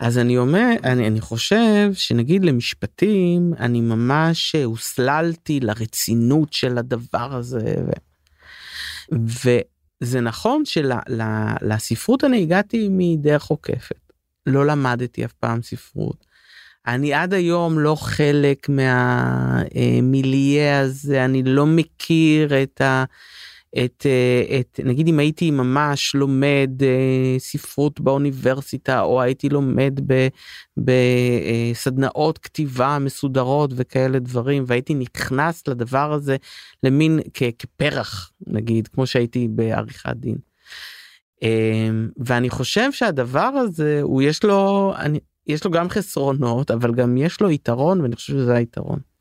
אז 0.00 0.18
אני 0.18 0.38
אומר 0.38 0.70
אני 0.84 1.06
אני 1.06 1.20
חושב 1.20 1.90
שנגיד 1.94 2.44
למשפטים 2.44 3.54
אני 3.58 3.80
ממש 3.80 4.54
הוסללתי 4.64 5.60
לרצינות 5.60 6.52
של 6.52 6.78
הדבר 6.78 7.34
הזה. 7.34 7.74
ו... 7.84 7.90
וזה 10.02 10.20
נכון 10.20 10.62
שלספרות 10.64 12.24
אני 12.24 12.42
הגעתי 12.42 12.88
מדרך 12.90 13.44
עוקפת 13.44 14.12
לא 14.46 14.66
למדתי 14.66 15.24
אף 15.24 15.32
פעם 15.32 15.62
ספרות. 15.62 16.32
אני 16.86 17.14
עד 17.14 17.34
היום 17.34 17.78
לא 17.78 17.94
חלק 17.94 18.68
מהמיליה 18.68 19.70
הזה 20.80 21.24
אני 21.24 21.42
לא 21.42 21.66
מכיר 21.66 22.62
את 22.62 22.80
ה... 22.80 23.04
את, 23.78 24.06
אה, 24.06 24.60
את 24.60 24.80
נגיד 24.84 25.08
אם 25.08 25.18
הייתי 25.18 25.50
ממש 25.50 26.14
לומד 26.14 26.70
אה, 26.82 27.38
ספרות 27.38 28.00
באוניברסיטה 28.00 29.00
או 29.00 29.22
הייתי 29.22 29.48
לומד 29.48 30.00
בסדנאות 30.76 32.36
אה, 32.38 32.42
כתיבה 32.42 32.98
מסודרות 33.00 33.70
וכאלה 33.76 34.18
דברים 34.18 34.64
והייתי 34.66 34.94
נכנס 34.94 35.68
לדבר 35.68 36.12
הזה 36.12 36.36
למין 36.82 37.20
כ, 37.34 37.42
כפרח 37.58 38.32
נגיד 38.46 38.88
כמו 38.88 39.06
שהייתי 39.06 39.48
בעריכת 39.48 40.16
דין. 40.16 40.36
ואני 42.16 42.50
חושב 42.50 42.92
שהדבר 42.92 43.40
הזה 43.40 43.98
הוא 44.02 44.22
יש 44.22 44.44
לו 44.44 44.92
אני 44.96 45.18
יש 45.46 45.64
לו 45.64 45.70
גם 45.70 45.88
חסרונות 45.88 46.70
אבל 46.70 46.94
גם 46.94 47.16
יש 47.16 47.40
לו 47.40 47.50
יתרון 47.50 48.00
ואני 48.00 48.16
חושב 48.16 48.32
שזה 48.32 48.54
היתרון. 48.54 49.11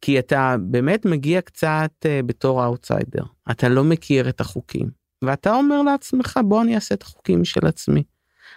כי 0.00 0.18
אתה 0.18 0.56
באמת 0.60 1.06
מגיע 1.06 1.40
קצת 1.40 1.90
uh, 2.04 2.26
בתור 2.26 2.62
האוטסיידר 2.62 3.22
אתה 3.50 3.68
לא 3.68 3.84
מכיר 3.84 4.28
את 4.28 4.40
החוקים 4.40 4.90
ואתה 5.22 5.54
אומר 5.54 5.82
לעצמך 5.82 6.40
בוא 6.44 6.62
אני 6.62 6.74
אעשה 6.74 6.94
את 6.94 7.02
החוקים 7.02 7.44
של 7.44 7.66
עצמי. 7.66 8.02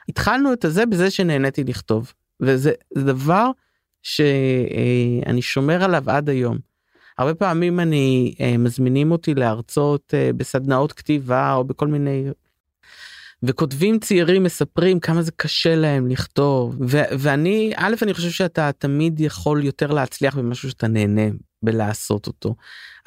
התחלנו 0.10 0.54
את 0.54 0.66
זה 0.68 0.86
בזה 0.86 1.12
שנהניתי 1.12 1.64
לכתוב 1.64 2.14
וזה 2.40 2.72
דבר 2.98 3.52
שאני 4.04 5.40
uh, 5.40 5.42
שומר 5.42 5.84
עליו 5.84 6.10
עד 6.10 6.30
היום. 6.30 6.58
הרבה 7.18 7.36
פעמים 7.36 7.80
אני 7.80 8.34
uh, 8.38 8.58
מזמינים 8.58 9.12
אותי 9.12 9.36
להרצות 9.36 10.14
בסדנאות 10.38 10.94
כתיבה 10.94 11.54
או 11.54 11.64
בכל 11.64 11.88
מיני 11.88 12.26
וכותבים 13.44 14.00
צעירים 14.00 14.44
מספרים 14.44 15.00
כמה 15.00 15.22
זה 15.22 15.32
קשה 15.32 15.76
להם 15.76 16.08
לכתוב. 16.08 16.76
ו- 16.90 17.02
ואני 17.20 17.74
א' 17.76 17.96
אני 18.02 18.14
חושב 18.14 18.30
שאתה 18.30 18.72
תמיד 18.78 19.20
יכול 19.20 19.66
יותר 19.66 19.92
להצליח 19.92 20.36
במשהו 20.36 20.70
שאתה 20.70 20.88
נהנה 20.88 21.22
בלעשות 21.64 22.28
אותו. 22.28 22.56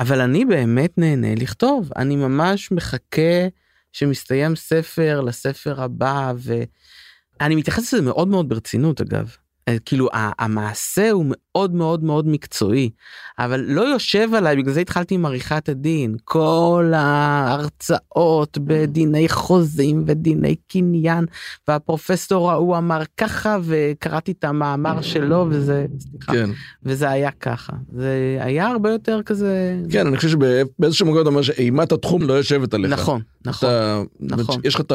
אבל 0.01 0.21
אני 0.21 0.45
באמת 0.45 0.99
נהנה 0.99 1.35
לכתוב. 1.35 1.91
אני 1.97 2.17
ממש 2.17 2.73
מחכה 2.73 3.49
שמסתיים 3.93 4.57
ספר 4.57 5.21
לספר 5.21 5.83
הבא 5.83 6.33
ואני 6.37 7.55
מתייחס 7.55 7.93
לזה 7.93 8.03
מאוד 8.03 8.29
מאוד 8.29 8.49
ברצינות 8.49 9.01
אגב 9.01 9.37
כאילו 9.85 10.09
המעשה 10.13 11.11
הוא 11.11 11.27
מאוד 11.29 11.75
מאוד 11.75 12.05
מאוד 12.05 12.29
מקצועי 12.29 12.91
אבל 13.39 13.61
לא 13.61 13.81
יושב 13.81 14.29
עליי 14.35 14.57
בגלל 14.57 14.73
זה 14.73 14.81
התחלתי 14.81 15.15
עם 15.15 15.27
עריכת 15.27 15.69
הדין 15.69 16.17
כל 16.25 16.93
ההרצאות 16.95 18.59
בדיני 18.59 19.29
חוזים 19.29 20.05
ודיני 20.07 20.57
קניין 20.69 21.25
והפרופסור 21.69 22.51
ההוא 22.51 22.77
אמר 22.77 23.03
ככה 23.17 23.59
וקראתי 23.63 24.33
את 24.33 24.45
המאמר 24.45 25.03
שלו 25.03 25.47
וזה 25.51 25.87
סליחה, 25.99 26.33
כן. 26.33 26.51
וזה 26.83 27.11
היה 27.11 27.31
ככה 27.31 27.73
זה 27.93 28.39
היה 28.41 28.67
הרבה 28.67 28.91
יותר 28.91 29.21
כזה 29.23 29.81
כן 29.91 30.07
אני 30.07 30.17
חושב 30.17 30.29
שבאיזשהו 30.29 31.07
מקום 31.07 31.21
אתה 31.21 31.29
אומר 31.29 31.43
שאימת 31.43 31.93
התחום 31.93 32.23
לא 32.23 32.33
יושבת 32.33 32.75
עליך 32.75 32.93
נכון 32.93 33.21
נכון 33.45 33.69
אתה, 33.69 34.03
נכון 34.21 34.61
יש 34.65 34.75
לך 34.75 34.81
את 34.81 34.93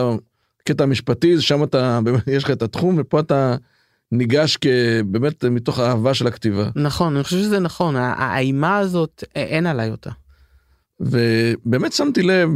הקטע 0.62 0.84
המשפטי 0.84 1.42
שם 1.42 1.64
אתה 1.64 2.00
יש 2.28 2.44
לך 2.44 2.52
את 2.52 2.62
התחום 2.62 2.96
ופה 2.98 3.20
אתה. 3.20 3.56
ניגש 4.12 4.58
כבאמת 4.58 5.46
מתוך 5.46 5.80
אהבה 5.80 6.14
של 6.14 6.28
הכתיבה. 6.28 6.70
נכון, 6.76 7.16
אני 7.16 7.24
חושב 7.24 7.38
שזה 7.38 7.60
נכון, 7.60 7.96
האימה 7.96 8.78
הזאת 8.78 9.24
אין 9.36 9.66
עליי 9.66 9.92
אותה. 9.92 10.10
ובאמת 11.00 11.94
שמתי 11.94 12.24
לב 12.24 12.50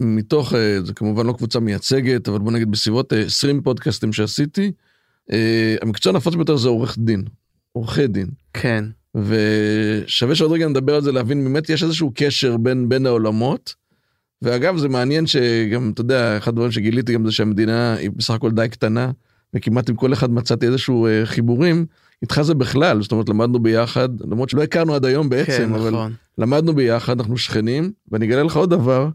מתוך, 0.00 0.54
אה, 0.54 0.78
זה 0.84 0.94
כמובן 0.94 1.26
לא 1.26 1.32
קבוצה 1.32 1.60
מייצגת, 1.60 2.28
אבל 2.28 2.38
בוא 2.38 2.52
נגיד 2.52 2.70
בסביבות 2.70 3.12
20 3.12 3.56
אה, 3.56 3.62
פודקאסטים 3.62 4.12
שעשיתי, 4.12 4.72
אה, 5.32 5.76
המקצוע 5.82 6.12
הנפוץ 6.12 6.34
ביותר 6.34 6.56
זה 6.56 6.68
עורך 6.68 6.98
דין, 6.98 7.24
עורכי 7.72 8.06
דין. 8.06 8.26
כן. 8.52 8.84
ושווה 9.14 10.34
שעוד 10.34 10.52
רגע 10.52 10.68
נדבר 10.68 10.94
על 10.94 11.02
זה 11.02 11.12
להבין 11.12 11.44
באמת 11.44 11.70
יש 11.70 11.82
איזשהו 11.82 12.12
קשר 12.14 12.56
בין 12.56 12.88
בין 12.88 13.06
העולמות. 13.06 13.74
ואגב 14.42 14.76
זה 14.76 14.88
מעניין 14.88 15.26
שגם 15.26 15.90
אתה 15.94 16.00
יודע 16.00 16.38
אחד 16.38 16.48
הדברים 16.48 16.72
שגיליתי 16.72 17.14
גם 17.14 17.26
זה 17.26 17.32
שהמדינה 17.32 17.94
היא 17.94 18.10
בסך 18.16 18.34
הכל 18.34 18.50
די 18.50 18.68
קטנה 18.68 19.10
וכמעט 19.56 19.90
עם 19.90 19.96
כל 19.96 20.12
אחד 20.12 20.30
מצאתי 20.30 20.66
איזשהו 20.66 21.06
אה, 21.06 21.26
חיבורים. 21.26 21.86
איתך 22.22 22.42
זה 22.42 22.54
בכלל, 22.54 23.02
זאת 23.02 23.12
אומרת 23.12 23.28
למדנו 23.28 23.58
ביחד, 23.58 24.08
למרות 24.20 24.48
שלא 24.48 24.62
הכרנו 24.62 24.94
עד 24.94 25.04
היום 25.04 25.28
בעצם, 25.28 25.52
כן, 25.52 25.74
אבל 25.74 25.90
נכון. 25.90 26.12
למדנו 26.38 26.74
ביחד, 26.74 27.20
אנחנו 27.20 27.36
שכנים, 27.36 27.92
ואני 28.12 28.26
אגלה 28.26 28.42
לך 28.42 28.56
עוד 28.56 28.70
דבר, 28.70 29.08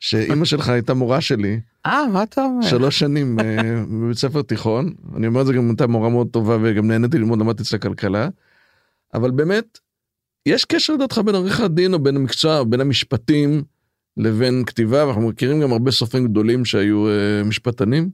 שאימא 0.00 0.44
שלך 0.44 0.68
הייתה 0.68 0.94
מורה 0.94 1.20
שלי. 1.20 1.60
אה, 1.86 2.06
מה 2.12 2.22
אתה 2.22 2.44
אומר? 2.44 2.66
שלוש 2.66 2.98
שנים 2.98 3.40
אה, 3.40 3.84
בבית 3.90 4.18
ספר 4.18 4.42
תיכון, 4.42 4.94
אני 5.16 5.26
אומר 5.26 5.40
את 5.40 5.46
זה 5.46 5.52
גם 5.52 5.68
הייתה 5.68 5.86
מורה 5.86 6.08
מאוד 6.08 6.28
טובה 6.30 6.56
וגם 6.62 6.88
נהניתי 6.88 7.18
ללמוד, 7.18 7.38
למדתי 7.38 7.62
אצל 7.62 7.76
הכלכלה, 7.76 8.28
אבל 9.14 9.30
באמת, 9.30 9.78
יש 10.46 10.64
קשר 10.64 10.94
לדעתך 10.94 11.20
בין 11.24 11.34
עריכת 11.34 11.70
דין 11.70 11.94
או 11.94 11.98
בין 11.98 12.16
המקצוע 12.16 12.58
או 12.58 12.66
בין 12.66 12.80
המשפטים 12.80 13.62
לבין 14.16 14.64
כתיבה, 14.66 15.06
ואנחנו 15.06 15.28
מכירים 15.28 15.60
גם 15.60 15.72
הרבה 15.72 15.90
סופרים 15.90 16.28
גדולים 16.28 16.64
שהיו 16.64 17.06
uh, 17.06 17.46
משפטנים. 17.48 18.10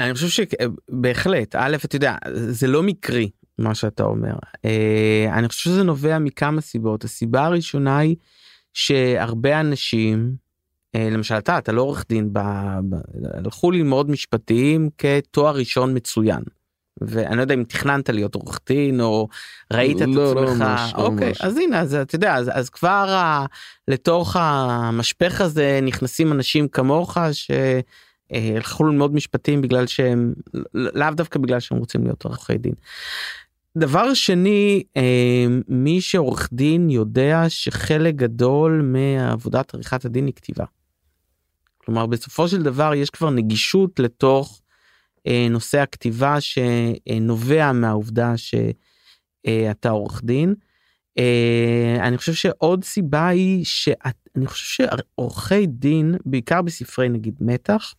אני 0.00 0.14
חושב 0.14 0.28
שבהחלט, 0.28 1.54
א', 1.58 1.76
אתה 1.84 1.96
יודע, 1.96 2.16
זה 2.34 2.66
לא 2.66 2.82
מקרי 2.82 3.30
מה 3.58 3.74
שאתה 3.74 4.02
אומר. 4.02 4.32
אה, 4.64 5.26
אני 5.32 5.48
חושב 5.48 5.70
שזה 5.70 5.82
נובע 5.82 6.18
מכמה 6.18 6.60
סיבות. 6.60 7.04
הסיבה 7.04 7.44
הראשונה 7.44 7.98
היא 7.98 8.16
שהרבה 8.74 9.60
אנשים, 9.60 10.34
אה, 10.94 11.08
למשל 11.10 11.34
אתה, 11.34 11.58
אתה 11.58 11.72
לא 11.72 11.82
עורך 11.82 12.04
דין, 12.08 12.32
ב, 12.32 12.38
ב, 12.88 12.96
הלכו 13.34 13.70
ללמוד 13.70 14.10
משפטיים 14.10 14.88
כתואר 14.98 15.56
ראשון 15.56 15.96
מצוין. 15.96 16.42
ואני 17.00 17.36
לא 17.36 17.42
יודע 17.42 17.54
אם 17.54 17.64
תכננת 17.64 18.08
להיות 18.08 18.34
עורך 18.34 18.60
דין 18.68 19.00
או 19.00 19.28
ראית 19.72 20.02
את 20.02 20.06
לא, 20.06 20.34
לא 20.34 20.50
עצמך, 20.50 20.62
ממש, 20.62 20.94
לא 20.98 21.02
אוקיי, 21.02 21.28
ממש. 21.28 21.40
אז 21.40 21.56
הנה, 21.56 21.80
אז 21.80 21.94
אתה 21.94 22.14
יודע, 22.14 22.34
אז, 22.34 22.50
אז 22.52 22.70
כבר 22.70 23.08
ה, 23.10 23.46
לתוך 23.88 24.36
המשפך 24.38 25.40
הזה 25.40 25.80
נכנסים 25.82 26.32
אנשים 26.32 26.68
כמוך 26.68 27.16
שהלכו 28.32 28.84
ללמוד 28.84 29.14
משפטים 29.14 29.62
בגלל 29.62 29.86
שהם, 29.86 30.34
לאו 30.74 31.10
דווקא 31.14 31.38
בגלל 31.38 31.60
שהם 31.60 31.78
רוצים 31.78 32.04
להיות 32.04 32.24
עורכי 32.24 32.58
דין. 32.58 32.74
דבר 33.76 34.14
שני, 34.14 34.82
אה, 34.96 35.46
מי 35.68 36.00
שעורך 36.00 36.48
דין 36.52 36.90
יודע 36.90 37.44
שחלק 37.48 38.14
גדול 38.14 38.82
מעבודת 38.82 39.74
עריכת 39.74 40.04
הדין 40.04 40.26
היא 40.26 40.34
כתיבה. 40.34 40.64
כלומר, 41.78 42.06
בסופו 42.06 42.48
של 42.48 42.62
דבר 42.62 42.94
יש 42.94 43.10
כבר 43.10 43.30
נגישות 43.30 44.00
לתוך 44.00 44.60
אה, 45.26 45.46
נושא 45.50 45.78
הכתיבה 45.78 46.36
שנובע 46.40 47.72
מהעובדה 47.72 48.34
שאתה 48.36 49.90
עורך 49.90 50.20
דין. 50.24 50.54
אה, 51.18 51.96
אני 52.00 52.18
חושב 52.18 52.32
שעוד 52.32 52.84
סיבה 52.84 53.28
היא 53.28 53.64
שאני 53.64 54.46
חושב 54.46 54.86
שעורכי 54.86 55.66
דין, 55.66 56.14
בעיקר 56.24 56.62
בספרי 56.62 57.08
נגיד 57.08 57.34
מתח, 57.40 57.94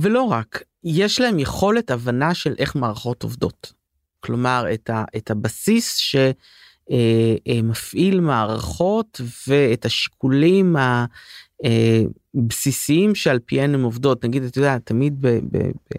ולא 0.00 0.22
רק, 0.22 0.62
יש 0.84 1.20
להם 1.20 1.38
יכולת 1.38 1.90
הבנה 1.90 2.34
של 2.34 2.54
איך 2.58 2.76
מערכות 2.76 3.22
עובדות. 3.22 3.72
כלומר, 4.20 4.64
את, 4.74 4.90
ה, 4.90 5.04
את 5.16 5.30
הבסיס 5.30 5.96
שמפעיל 6.88 8.20
מערכות 8.20 9.20
ואת 9.48 9.84
השיקולים 9.84 10.76
הבסיסיים 12.34 13.14
שעל 13.14 13.38
פיהן 13.38 13.74
הן 13.74 13.82
עובדות. 13.82 14.24
נגיד, 14.24 14.42
אתה 14.42 14.58
יודע, 14.58 14.78
תמיד 14.78 15.20
ב, 15.20 15.28
ב, 15.28 15.58
ב, 15.58 15.96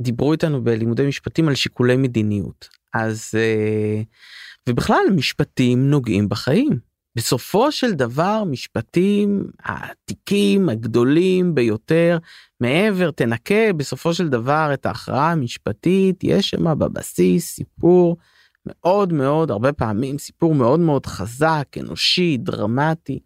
דיברו 0.00 0.32
איתנו 0.32 0.64
בלימודי 0.64 1.06
משפטים 1.06 1.48
על 1.48 1.54
שיקולי 1.54 1.96
מדיניות. 1.96 2.68
אז, 2.94 3.30
אה, 3.34 4.02
ובכלל, 4.68 5.04
משפטים 5.16 5.90
נוגעים 5.90 6.28
בחיים. 6.28 6.85
בסופו 7.16 7.72
של 7.72 7.92
דבר, 7.92 8.44
משפטים, 8.44 9.44
התיקים 9.64 10.68
הגדולים 10.68 11.54
ביותר, 11.54 12.18
מעבר, 12.60 13.10
תנקה 13.10 13.72
בסופו 13.76 14.14
של 14.14 14.28
דבר 14.28 14.70
את 14.74 14.86
ההכרעה 14.86 15.32
המשפטית, 15.32 16.24
יש 16.24 16.50
שם 16.50 16.78
בבסיס 16.78 17.54
סיפור 17.54 18.16
מאוד 18.66 19.12
מאוד, 19.12 19.50
הרבה 19.50 19.72
פעמים 19.72 20.18
סיפור 20.18 20.54
מאוד 20.54 20.80
מאוד 20.80 21.06
חזק, 21.06 21.64
אנושי, 21.80 22.36
דרמטי. 22.36 23.18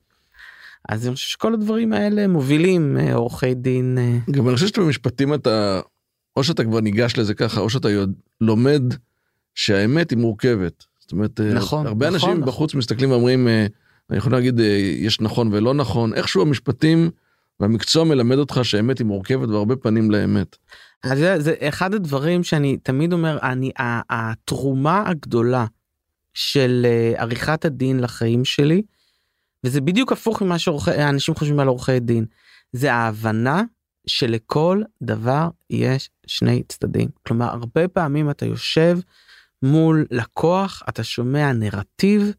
אז 0.88 1.06
אני 1.06 1.14
חושב 1.14 1.28
שכל 1.28 1.54
הדברים 1.54 1.92
האלה 1.92 2.28
מובילים 2.28 2.97
אה, 2.97 3.14
עורכי 3.14 3.54
דין. 3.54 3.99
אה, 3.99 4.18
גם 4.30 4.49
אני 4.49 4.54
חושב 4.54 4.66
שבמשפטים 4.66 5.35
אתה, 5.35 5.80
או 6.37 6.44
שאתה 6.44 6.64
כבר 6.64 6.80
ניגש 6.80 7.16
לזה 7.16 7.35
ככה, 7.35 7.61
או 7.61 7.70
שאתה 7.70 7.88
לומד 8.40 8.82
שהאמת 9.54 10.11
היא 10.11 10.18
מורכבת. 10.18 10.89
זאת 11.11 11.12
אומרת, 11.12 11.40
אה, 11.40 11.55
נכון, 11.55 11.87
הרבה 11.87 12.07
נכון, 12.07 12.14
אנשים 12.14 12.31
נכון. 12.31 12.45
בחוץ 12.45 12.75
מסתכלים 12.75 13.11
ואומרים, 13.11 13.49
אה, 13.49 13.67
אני 14.11 14.19
יכול 14.19 14.33
להגיד, 14.33 14.61
אה, 14.61 14.67
יש 14.99 15.21
נכון 15.21 15.49
ולא 15.52 15.75
נכון, 15.75 16.14
איכשהו 16.14 16.43
המשפטים 16.43 17.11
והמקצוע 17.61 18.05
מלמד 18.05 18.38
אותך 18.38 18.61
שהאמת 18.62 18.99
היא 18.99 19.07
מורכבת 19.07 19.49
והרבה 19.49 19.76
פנים 19.76 20.11
לאמת. 20.11 20.57
אז 21.05 21.19
זה, 21.19 21.40
זה 21.40 21.55
אחד 21.61 21.95
הדברים 21.95 22.43
שאני 22.43 22.76
תמיד 22.76 23.12
אומר, 23.12 23.38
אני, 23.43 23.71
התרומה 24.11 25.02
הגדולה 25.07 25.67
של 26.35 26.87
עריכת 27.17 27.64
הדין 27.64 28.00
לחיים 28.00 28.45
שלי, 28.45 28.83
וזה 29.64 29.81
בדיוק 29.81 30.12
הפוך 30.12 30.43
ממה 30.43 30.59
שאנשים 30.59 31.35
חושבים 31.35 31.61
על 31.61 31.69
עורכי 31.69 32.00
דין, 32.00 32.25
זה 32.73 32.93
ההבנה 32.93 33.63
שלכל 34.06 34.82
דבר 35.02 35.49
יש 35.71 36.11
שני 36.26 36.63
צדדים. 36.69 37.08
כלומר, 37.26 37.47
הרבה 37.47 37.89
פעמים 37.89 38.30
אתה 38.30 38.47
יושב 38.47 38.99
מול 39.62 40.06
לקוח, 40.10 40.82
אתה 40.88 41.04
שומע 41.04 41.52
נרטיב, 41.52 42.32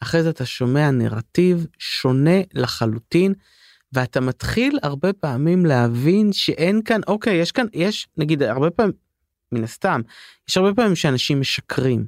אחרי 0.00 0.22
זה 0.22 0.30
אתה 0.30 0.46
שומע 0.46 0.90
נרטיב 0.90 1.66
שונה 1.78 2.40
לחלוטין, 2.54 3.34
ואתה 3.92 4.20
מתחיל 4.20 4.78
הרבה 4.82 5.12
פעמים 5.12 5.66
להבין 5.66 6.32
שאין 6.32 6.82
כאן, 6.84 7.00
אוקיי, 7.06 7.36
יש 7.36 7.52
כאן, 7.52 7.66
יש, 7.72 8.08
נגיד, 8.16 8.42
הרבה 8.42 8.70
פעמים, 8.70 8.92
מן 9.52 9.64
הסתם, 9.64 10.00
יש 10.48 10.56
הרבה 10.56 10.74
פעמים 10.74 10.96
שאנשים 10.96 11.40
משקרים, 11.40 12.06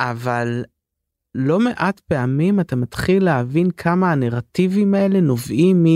אבל 0.00 0.64
לא 1.34 1.60
מעט 1.60 2.00
פעמים 2.00 2.60
אתה 2.60 2.76
מתחיל 2.76 3.24
להבין 3.24 3.70
כמה 3.70 4.12
הנרטיבים 4.12 4.94
האלה 4.94 5.20
נובעים 5.20 5.84
מ... 5.84 5.86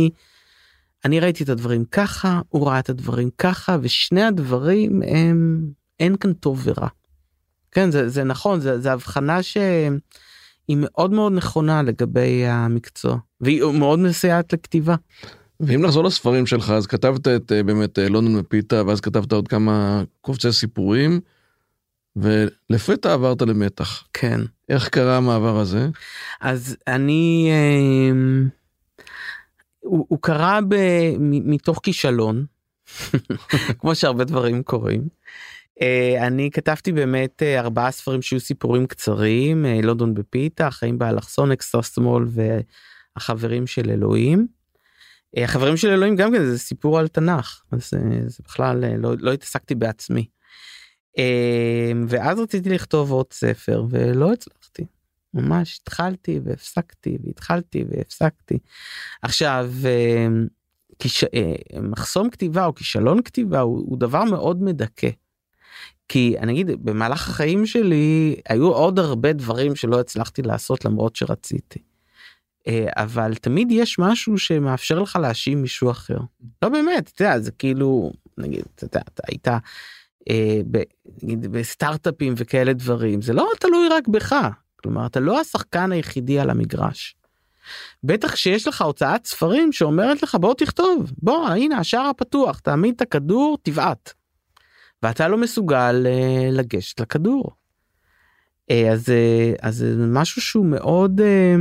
אני 1.04 1.20
ראיתי 1.20 1.44
את 1.44 1.48
הדברים 1.48 1.84
ככה, 1.84 2.40
הוא 2.48 2.68
ראה 2.68 2.78
את 2.78 2.90
הדברים 2.90 3.30
ככה, 3.38 3.76
ושני 3.82 4.22
הדברים 4.22 5.02
הם, 5.02 5.66
אין 6.00 6.16
כאן 6.16 6.32
טוב 6.32 6.62
ורע. 6.64 6.88
כן, 7.72 7.90
זה, 7.90 8.08
זה 8.08 8.24
נכון, 8.24 8.60
זה, 8.60 8.80
זה 8.80 8.92
הבחנה 8.92 9.42
שהיא 9.42 10.76
מאוד 10.76 11.12
מאוד 11.12 11.32
נכונה 11.32 11.82
לגבי 11.82 12.46
המקצוע, 12.46 13.16
והיא 13.40 13.62
מאוד 13.64 13.98
מסייעת 13.98 14.52
לכתיבה. 14.52 14.94
ואם 15.60 15.82
נחזור 15.82 16.04
לספרים 16.04 16.46
שלך, 16.46 16.70
אז 16.70 16.86
כתבת 16.86 17.28
את 17.28 17.52
אה, 17.52 17.62
באמת 17.62 17.98
אה, 17.98 18.08
לונדון 18.08 18.36
ופיתה, 18.36 18.82
ואז 18.86 19.00
כתבת 19.00 19.32
עוד 19.32 19.48
כמה 19.48 20.02
קובצי 20.20 20.52
סיפורים, 20.52 21.20
ולפתע 22.16 23.12
עברת 23.12 23.42
למתח. 23.42 24.04
כן. 24.12 24.40
איך 24.68 24.88
קרה 24.88 25.16
המעבר 25.16 25.58
הזה? 25.60 25.88
אז 26.40 26.76
אני, 26.86 27.50
אה, 27.50 28.16
הוא, 29.80 30.06
הוא 30.08 30.18
קרה 30.22 30.60
ב, 30.68 30.76
מתוך 31.20 31.80
כישלון, 31.82 32.44
כמו 33.80 33.94
שהרבה 33.94 34.24
דברים 34.24 34.62
קורים. 34.62 35.08
אה, 35.80 36.26
אני 36.26 36.50
כתבתי 36.50 36.92
באמת 36.92 37.42
אה, 37.42 37.60
ארבעה 37.60 37.90
ספרים 37.90 38.22
שהיו 38.22 38.40
סיפורים 38.40 38.86
קצרים, 38.86 39.66
אה, 39.66 39.80
לונדון 39.82 40.14
בפיתה, 40.14 40.66
החיים 40.66 40.98
באלכסון, 40.98 41.52
אקסטרה 41.52 41.82
שמאל 41.82 42.24
והחברים 43.16 43.66
של 43.66 43.90
אלוהים. 43.90 44.46
החברים 45.36 45.76
של 45.76 45.88
אלוהים 45.88 46.16
גם 46.16 46.32
כן 46.32 46.44
זה 46.44 46.58
סיפור 46.58 46.98
על 46.98 47.08
תנ"ך, 47.08 47.62
אז 47.72 47.90
זה 48.26 48.42
בכלל 48.44 48.84
לא, 48.96 49.14
לא 49.18 49.32
התעסקתי 49.32 49.74
בעצמי. 49.74 50.26
ואז 52.08 52.38
רציתי 52.38 52.70
לכתוב 52.70 53.12
עוד 53.12 53.26
ספר 53.32 53.84
ולא 53.90 54.32
הצלחתי. 54.32 54.86
ממש 55.34 55.80
התחלתי 55.82 56.40
והפסקתי 56.44 57.18
והתחלתי 57.24 57.84
והפסקתי. 57.88 58.58
עכשיו 59.22 59.72
כיש... 60.98 61.24
מחסום 61.82 62.30
כתיבה 62.30 62.66
או 62.66 62.74
כישלון 62.74 63.22
כתיבה 63.22 63.60
הוא, 63.60 63.78
הוא 63.78 63.98
דבר 63.98 64.24
מאוד 64.24 64.62
מדכא. 64.62 65.10
כי 66.08 66.38
אני 66.38 66.52
אגיד 66.52 66.84
במהלך 66.84 67.28
החיים 67.28 67.66
שלי 67.66 68.36
היו 68.48 68.68
עוד 68.68 68.98
הרבה 68.98 69.32
דברים 69.32 69.76
שלא 69.76 70.00
הצלחתי 70.00 70.42
לעשות 70.42 70.84
למרות 70.84 71.16
שרציתי. 71.16 71.78
אה, 72.66 72.86
אבל 72.96 73.34
תמיד 73.34 73.68
יש 73.70 73.98
משהו 73.98 74.38
שמאפשר 74.38 74.98
לך 74.98 75.16
להאשים 75.16 75.62
מישהו 75.62 75.90
אחר. 75.90 76.18
לא 76.62 76.68
באמת, 76.68 77.10
אתה 77.14 77.24
יודע, 77.24 77.38
זה 77.40 77.52
כאילו, 77.52 78.12
נגיד, 78.38 78.62
אתה 78.74 78.84
יודע, 78.84 79.00
אתה 79.14 79.22
היית 79.28 79.48
אה, 80.30 80.60
ב, 80.70 80.82
נגיד, 81.22 81.46
בסטארט-אפים 81.46 82.34
וכאלה 82.36 82.72
דברים, 82.72 83.22
זה 83.22 83.32
לא 83.32 83.50
תלוי 83.60 83.88
רק 83.88 84.08
בך. 84.08 84.34
כלומר, 84.76 85.06
אתה 85.06 85.20
לא 85.20 85.40
השחקן 85.40 85.92
היחידי 85.92 86.38
על 86.38 86.50
המגרש. 86.50 87.16
בטח 88.04 88.36
שיש 88.36 88.68
לך 88.68 88.82
הוצאת 88.82 89.26
ספרים 89.26 89.72
שאומרת 89.72 90.22
לך 90.22 90.34
בוא 90.34 90.54
תכתוב, 90.54 91.12
בוא, 91.22 91.48
הנה 91.48 91.78
השער 91.78 92.06
הפתוח, 92.06 92.58
תעמיד 92.58 92.94
את 92.94 93.00
הכדור, 93.00 93.58
תבעט. 93.62 94.12
ואתה 95.02 95.28
לא 95.28 95.38
מסוגל 95.38 96.06
אה, 96.06 96.48
לגשת 96.52 97.00
לכדור. 97.00 97.50
אה, 98.70 98.92
אז, 98.92 99.08
אה, 99.08 99.52
אז 99.60 99.76
זה 99.76 100.06
משהו 100.06 100.42
שהוא 100.42 100.66
מאוד 100.66 101.20
אה, 101.20 101.54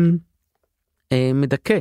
אה, 1.12 1.32
מדכא. 1.34 1.80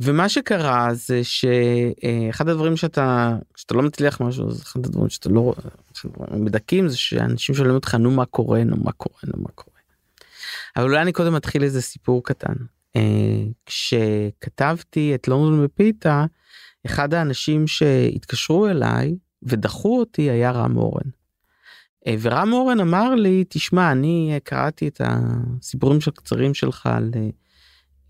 ומה 0.00 0.28
שקרה 0.28 0.88
זה 0.94 1.20
שאחד 1.24 2.48
הדברים 2.48 2.76
שאתה 2.76 3.36
שאתה 3.56 3.74
לא 3.74 3.82
מצליח 3.82 4.20
משהו 4.20 4.50
זה 4.50 4.62
אחד 4.62 4.86
הדברים 4.86 5.08
שאתה 5.08 5.28
לא 5.28 5.54
מדכאים 6.30 6.88
זה 6.88 6.96
שאנשים 6.96 7.54
שואלים 7.54 7.74
אותך 7.74 7.94
נו 7.94 8.10
מה 8.10 8.24
קורה 8.24 8.64
נו 8.64 8.76
מה 8.76 8.92
קורה 8.92 9.20
נו 9.24 9.42
מה 9.42 9.48
קורה. 9.54 9.74
אבל 10.76 10.84
אולי 10.84 11.02
אני 11.02 11.12
קודם 11.12 11.36
אתחיל 11.36 11.62
איזה 11.62 11.82
סיפור 11.82 12.24
קטן. 12.24 12.54
אה, 12.96 13.02
כשכתבתי 13.66 15.14
את 15.14 15.28
לונדון 15.28 15.64
בפיתה 15.64 16.24
אחד 16.86 17.14
האנשים 17.14 17.66
שהתקשרו 17.66 18.68
אליי 18.68 19.14
ודחו 19.44 19.98
אותי 19.98 20.30
היה 20.30 20.50
רם 20.50 20.76
אורן. 20.76 21.10
אה, 22.06 22.14
ורם 22.20 22.52
אורן 22.52 22.80
אמר 22.80 23.14
לי 23.14 23.44
תשמע 23.48 23.92
אני 23.92 24.30
אה, 24.34 24.40
קראתי 24.40 24.88
את 24.88 25.00
הסיפורים 25.04 25.98
הקצרים 26.06 26.54
שלך 26.54 26.86
על 26.86 27.10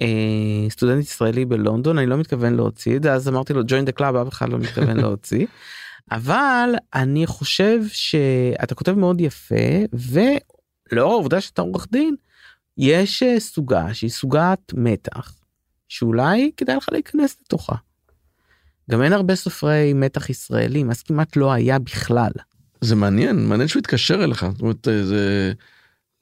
אה, 0.03 0.67
סטודנט 0.71 1.03
ישראלי 1.03 1.45
בלונדון 1.45 1.99
אני 1.99 2.07
לא 2.07 2.17
מתכוון 2.17 2.55
להוציא 2.55 2.97
את 2.97 3.03
זה 3.03 3.13
אז 3.13 3.29
אמרתי 3.29 3.53
לו 3.53 3.61
join 3.61 3.89
the 3.89 4.01
club 4.01 4.23
אף 4.23 4.29
אחד 4.29 4.49
לא 4.49 4.59
מתכוון 4.59 4.97
להוציא. 4.97 5.47
אבל 6.11 6.75
אני 6.95 7.27
חושב 7.27 7.81
שאתה 7.89 8.75
כותב 8.75 8.93
מאוד 8.93 9.21
יפה 9.21 9.65
ולאור 9.93 11.13
העובדה 11.13 11.41
שאתה 11.41 11.63
עורך 11.63 11.87
דין 11.93 12.15
יש 12.79 13.23
סוגה 13.39 13.95
שהיא 13.95 14.11
סוגת 14.11 14.73
מתח 14.75 15.35
שאולי 15.89 16.51
כדאי 16.57 16.77
לך 16.77 16.89
להיכנס 16.93 17.37
לתוכה. 17.41 17.75
גם 18.91 19.03
אין 19.03 19.13
הרבה 19.13 19.35
סופרי 19.35 19.93
מתח 19.95 20.31
ישראלים 20.31 20.91
אז 20.91 21.03
כמעט 21.03 21.37
לא 21.37 21.53
היה 21.53 21.79
בכלל. 21.79 22.31
זה 22.81 22.97
מעניין, 22.97 23.47
מעניין 23.47 23.69
שהוא 23.69 23.81
התקשר 23.81 24.25
אליך. 24.25 24.47
זאת 24.53 24.61
אומרת, 24.61 24.89
אה, 24.89 25.05
זה... 25.05 25.53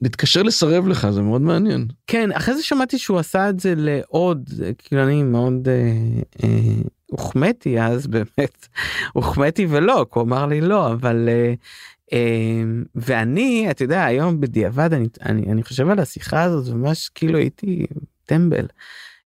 להתקשר 0.01 0.43
לסרב 0.43 0.87
לך, 0.87 1.09
זה 1.09 1.21
מאוד 1.21 1.41
מעניין. 1.41 1.87
כן, 2.07 2.31
אחרי 2.31 2.55
זה 2.55 2.63
שמעתי 2.63 2.97
שהוא 2.97 3.19
עשה 3.19 3.49
את 3.49 3.59
זה 3.59 3.73
לעוד, 3.77 4.49
כאילו 4.77 5.03
אני 5.03 5.23
מאוד 5.23 5.67
אה, 5.67 5.93
אה, 6.43 6.81
הוחמאתי 7.05 7.81
אז 7.81 8.07
באמת, 8.13 8.67
הוחמאתי 9.13 9.67
ולא, 9.69 10.05
כי 10.13 10.19
הוא 10.19 10.23
אמר 10.23 10.45
לי 10.45 10.61
לא, 10.61 10.91
אבל... 10.93 11.29
אה, 11.29 11.53
אה, 12.13 12.63
ואני, 12.95 13.67
אתה 13.71 13.83
יודע, 13.83 14.05
היום 14.05 14.39
בדיעבד, 14.39 14.93
אני, 14.93 15.07
אני, 15.21 15.51
אני 15.51 15.63
חושב 15.63 15.89
על 15.89 15.99
השיחה 15.99 16.41
הזאת, 16.41 16.75
ממש 16.75 17.09
כאילו 17.15 17.37
הייתי 17.37 17.85
טמבל. 18.25 18.65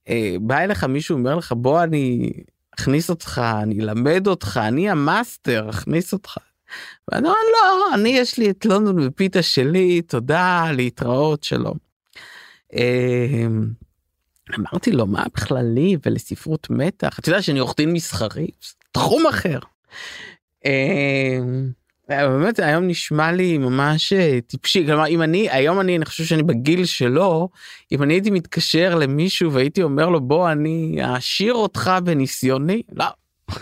אה, 0.09 0.37
בא 0.41 0.59
אליך 0.59 0.85
מישהו, 0.85 1.17
אומר 1.19 1.37
לך, 1.37 1.53
בוא 1.53 1.83
אני 1.83 2.33
אכניס 2.79 3.11
אותך, 3.11 3.43
אני 3.63 3.81
אלמד 3.81 4.27
אותך, 4.27 4.61
אני 4.63 4.91
המאסטר, 4.91 5.71
אכניס 5.71 6.13
אותך. 6.13 6.39
ואני 7.09 7.27
אומר 7.27 7.37
לא 7.53 7.95
אני 7.95 8.09
יש 8.09 8.39
לי 8.39 8.51
את 8.51 8.65
לונדון 8.67 9.07
ופיתה 9.07 9.43
שלי 9.43 10.03
תודה 10.03 10.71
להתראות 10.73 11.45
שלום. 11.45 11.77
אמ, 12.73 13.67
אמרתי 14.59 14.93
לו 14.93 15.07
מה 15.07 15.25
בכלל 15.35 15.67
לי 15.75 15.97
ולספרות 16.07 16.71
מתח 16.71 17.19
אתה 17.19 17.29
יודע 17.29 17.43
שאני 17.43 17.59
עורך 17.59 17.75
דין 17.77 17.93
מסחרי 17.93 18.49
תחום 18.93 19.27
אחר. 19.27 19.59
אמ, 22.11 22.17
באמת 22.41 22.59
היום 22.59 22.87
נשמע 22.87 23.33
לי 23.33 23.59
ממש 23.59 24.13
אה, 24.13 24.39
טיפשי 24.47 24.87
כלומר 24.87 25.07
אם 25.07 25.23
אני 25.23 25.51
היום 25.51 25.81
אני 25.81 25.97
אני 25.97 26.05
חושב 26.05 26.25
שאני 26.25 26.43
בגיל 26.43 26.85
שלו 26.85 27.49
אם 27.93 28.03
אני 28.03 28.15
הייתי 28.15 28.31
מתקשר 28.31 28.95
למישהו 28.95 29.53
והייתי 29.53 29.83
אומר 29.83 30.09
לו 30.09 30.21
בוא 30.21 30.53
אני 30.53 30.99
אעשיר 31.03 31.55
אותך 31.55 31.91
בניסיוני 32.05 32.83
לא. 32.93 33.05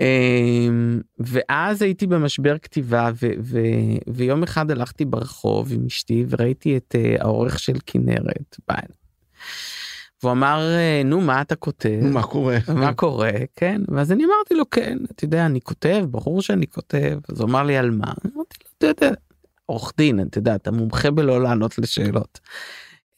אמ, 0.00 1.00
ואז 1.18 1.82
הייתי 1.82 2.06
במשבר 2.06 2.58
כתיבה 2.58 3.10
ו- 3.22 3.26
ו- 3.40 4.14
ויום 4.14 4.42
אחד 4.42 4.70
הלכתי 4.70 5.04
ברחוב 5.04 5.72
עם 5.72 5.86
אשתי 5.86 6.24
וראיתי 6.28 6.76
את 6.76 6.94
העורך 7.18 7.58
של 7.58 7.76
כנרת. 7.86 8.56
ביי. 8.68 8.78
והוא 10.24 10.32
אמר 10.32 10.60
אה, 10.60 11.02
נו 11.04 11.20
מה 11.20 11.40
אתה 11.40 11.56
כותב? 11.56 12.00
מה 12.02 12.22
קורה? 12.22 12.58
מה 12.74 12.94
קורה? 12.94 13.30
כן 13.56 13.82
ואז 13.88 14.12
אני 14.12 14.24
אמרתי 14.24 14.54
לו 14.54 14.70
כן 14.70 14.98
אתה 15.10 15.24
יודע 15.24 15.46
אני 15.46 15.60
כותב 15.60 16.04
ברור 16.10 16.42
שאני 16.42 16.66
כותב. 16.66 17.18
אז 17.28 17.40
הוא 17.40 17.48
אמר 17.48 17.62
לי 17.62 17.76
על 17.76 17.90
מה? 17.90 18.06
אמרתי 18.06 18.56
לו 18.64 18.70
אתה 18.78 18.86
יודע 18.86 19.16
עורך 19.66 19.92
דין 19.98 20.20
אתה 20.20 20.38
יודע 20.38 20.54
אתה 20.54 20.70
מומחה 20.70 21.10
בלא 21.10 21.42
לענות 21.42 21.78
לשאלות. 21.78 22.40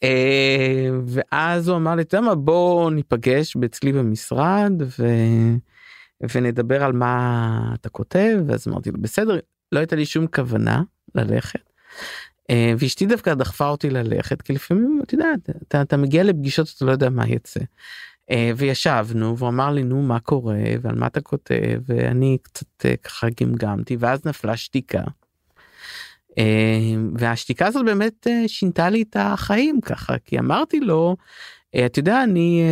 אה, 0.02 0.88
ואז 1.06 1.68
הוא 1.68 1.76
אמר 1.76 1.94
לי 1.94 2.02
אתה 2.02 2.16
יודע 2.16 2.26
מה 2.26 2.34
בוא 2.34 2.90
ניפגש 2.90 3.56
אצלי 3.64 3.92
במשרד 3.92 4.72
ו... 4.98 5.06
ונדבר 6.34 6.84
על 6.84 6.92
מה 6.92 7.70
אתה 7.74 7.88
כותב. 7.88 8.38
ואז 8.46 8.68
אמרתי 8.68 8.90
לו 8.90 9.00
בסדר 9.00 9.38
לא 9.72 9.78
הייתה 9.78 9.96
לי 9.96 10.06
שום 10.06 10.26
כוונה 10.26 10.82
ללכת. 11.14 11.70
אה, 12.50 12.72
ואשתי 12.78 13.06
דווקא 13.06 13.34
דחפה 13.34 13.68
אותי 13.68 13.90
ללכת 13.90 14.42
כי 14.42 14.52
לפעמים 14.52 15.00
אתה 15.04 15.14
יודע 15.14 15.28
אתה, 15.68 15.82
אתה 15.82 15.96
מגיע 15.96 16.24
לפגישות 16.24 16.72
אתה 16.76 16.84
לא 16.84 16.90
יודע 16.90 17.10
מה 17.10 17.28
יצא. 17.28 17.60
אה, 18.30 18.50
וישבנו 18.56 19.38
והוא 19.38 19.48
אמר 19.48 19.70
לי 19.70 19.82
נו 19.82 20.02
מה 20.02 20.20
קורה 20.20 20.58
ועל 20.82 20.94
מה 20.94 21.06
אתה 21.06 21.20
כותב 21.20 21.80
ואני 21.86 22.38
קצת 22.42 22.66
אה, 22.84 22.96
ככה 22.96 23.26
גמגמתי 23.40 23.96
ואז 24.00 24.26
נפלה 24.26 24.56
שתיקה. 24.56 25.02
והשתיקה 27.18 27.66
הזאת 27.66 27.84
באמת 27.84 28.26
שינתה 28.46 28.90
לי 28.90 29.02
את 29.02 29.16
החיים 29.20 29.80
ככה 29.80 30.18
כי 30.24 30.38
אמרתי 30.38 30.80
לו 30.80 31.16
אתה 31.86 31.98
יודע 31.98 32.22
אני 32.22 32.62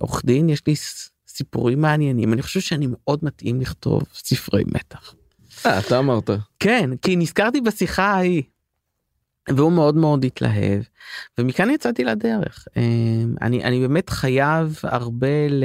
עורך 0.00 0.24
דין 0.24 0.48
יש 0.48 0.66
לי 0.66 0.74
סיפורים 1.28 1.80
מעניינים 1.80 2.32
אני 2.32 2.42
חושב 2.42 2.60
שאני 2.60 2.86
מאוד 2.90 3.18
מתאים 3.22 3.60
לכתוב 3.60 4.02
ספרי 4.14 4.64
מתח. 4.66 5.14
אתה 5.60 5.98
אמרת. 5.98 6.30
כן 6.60 6.90
כי 7.02 7.16
נזכרתי 7.16 7.60
בשיחה 7.60 8.04
ההיא. 8.04 8.42
והוא 9.48 9.72
מאוד 9.72 9.96
מאוד 9.96 10.24
התלהב 10.24 10.82
ומכאן 11.38 11.70
יצאתי 11.70 12.04
לדרך 12.04 12.68
אמ, 12.76 13.34
אני 13.42 13.64
אני 13.64 13.80
באמת 13.80 14.10
חייב 14.10 14.80
הרבה 14.82 15.48
ל... 15.48 15.64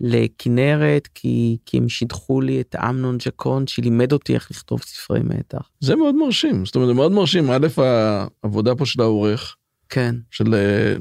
לכנרת 0.00 1.08
כי 1.14 1.56
כי 1.66 1.76
הם 1.76 1.88
שידחו 1.88 2.40
לי 2.40 2.60
את 2.60 2.76
אמנון 2.88 3.16
ג'קון 3.18 3.66
שלימד 3.66 4.12
אותי 4.12 4.34
איך 4.34 4.50
לכתוב 4.50 4.82
ספרי 4.82 5.20
מתח. 5.24 5.70
זה 5.80 5.96
מאוד 5.96 6.14
מרשים 6.14 6.66
זאת 6.66 6.74
אומרת 6.74 6.88
זה 6.88 6.94
מאוד 6.94 7.12
מרשים 7.12 7.50
א' 7.50 7.66
העבודה 7.76 8.74
פה 8.74 8.86
של 8.86 9.00
העורך. 9.02 9.56
כן. 9.88 10.14
של 10.30 10.54
אה, 10.54 10.96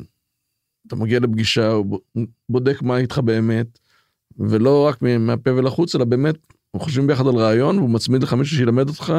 אתה 0.88 0.95
מגיע 0.95 1.19
לפגישה, 1.19 1.71
הוא 1.71 2.00
בודק 2.50 2.82
מה 2.82 2.98
איתך 2.98 3.17
באמת, 3.17 3.80
ולא 4.38 4.88
רק 4.88 5.02
מהפה 5.02 5.54
ולחוץ, 5.54 5.95
אלא 5.95 6.06
באמת, 6.06 6.36
חושבים 6.76 7.08
ביחד 7.08 7.28
על 7.28 7.36
רעיון, 7.36 7.78
והוא 7.78 7.89
מצמיד 7.89 8.24
לך 8.24 8.34
מישהו 8.34 8.58
שילמד 8.58 8.89
אותך. 8.89 9.13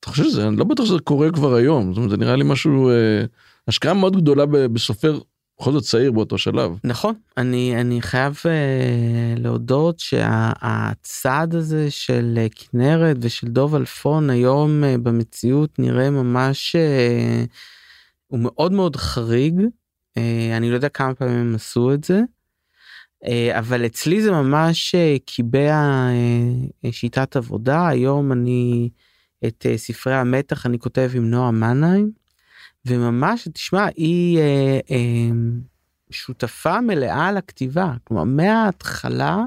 אתה 0.00 0.10
חושב 0.10 0.24
שזה, 0.24 0.48
אני 0.48 0.56
לא 0.56 0.64
בטוח 0.64 0.86
שזה 0.86 0.98
קורה 0.98 1.30
כבר 1.30 1.54
היום, 1.54 1.88
זאת 1.88 1.96
אומרת, 1.96 2.10
זה 2.10 2.16
נראה 2.16 2.36
לי 2.36 2.44
משהו, 2.46 2.90
אה, 2.90 3.24
השקעה 3.68 3.94
מאוד 3.94 4.16
גדולה 4.16 4.46
בסופר, 4.46 5.18
בכל 5.60 5.72
זאת 5.72 5.82
צעיר 5.82 6.12
באותו 6.12 6.38
שלב. 6.38 6.78
נכון, 6.84 7.14
אני, 7.36 7.80
אני 7.80 8.02
חייב 8.02 8.40
אה, 8.46 9.34
להודות 9.36 9.98
שהצעד 9.98 11.52
שה, 11.52 11.58
הזה 11.58 11.90
של 11.90 12.34
אה, 12.36 12.46
כנרת 12.54 13.16
ושל 13.20 13.46
דוב 13.46 13.74
אלפון 13.74 14.30
היום 14.30 14.84
אה, 14.84 14.98
במציאות 14.98 15.78
נראה 15.78 16.10
ממש, 16.10 16.76
אה, 16.76 17.44
הוא 18.26 18.40
מאוד 18.42 18.72
מאוד 18.72 18.96
חריג. 18.96 19.60
אה, 20.18 20.56
אני 20.56 20.70
לא 20.70 20.74
יודע 20.74 20.88
כמה 20.88 21.14
פעמים 21.14 21.34
הם 21.34 21.54
עשו 21.54 21.94
את 21.94 22.04
זה. 22.04 22.20
אה, 23.26 23.58
אבל 23.58 23.86
אצלי 23.86 24.22
זה 24.22 24.30
ממש 24.30 24.94
אה, 24.94 25.16
קיבע 25.26 26.08
שיטת 26.90 27.36
עבודה 27.36 27.88
היום 27.88 28.32
אני 28.32 28.90
את 29.44 29.66
ספרי 29.76 30.14
המתח 30.14 30.66
אני 30.66 30.78
כותב 30.78 31.10
עם 31.14 31.30
נועה 31.30 31.50
מנהיים 31.50 32.10
וממש 32.86 33.48
תשמע 33.52 33.86
היא 33.96 34.38
שותפה 36.10 36.80
מלאה 36.80 37.32
לכתיבה 37.32 37.94
כלומר 38.04 38.24
מההתחלה 38.24 39.44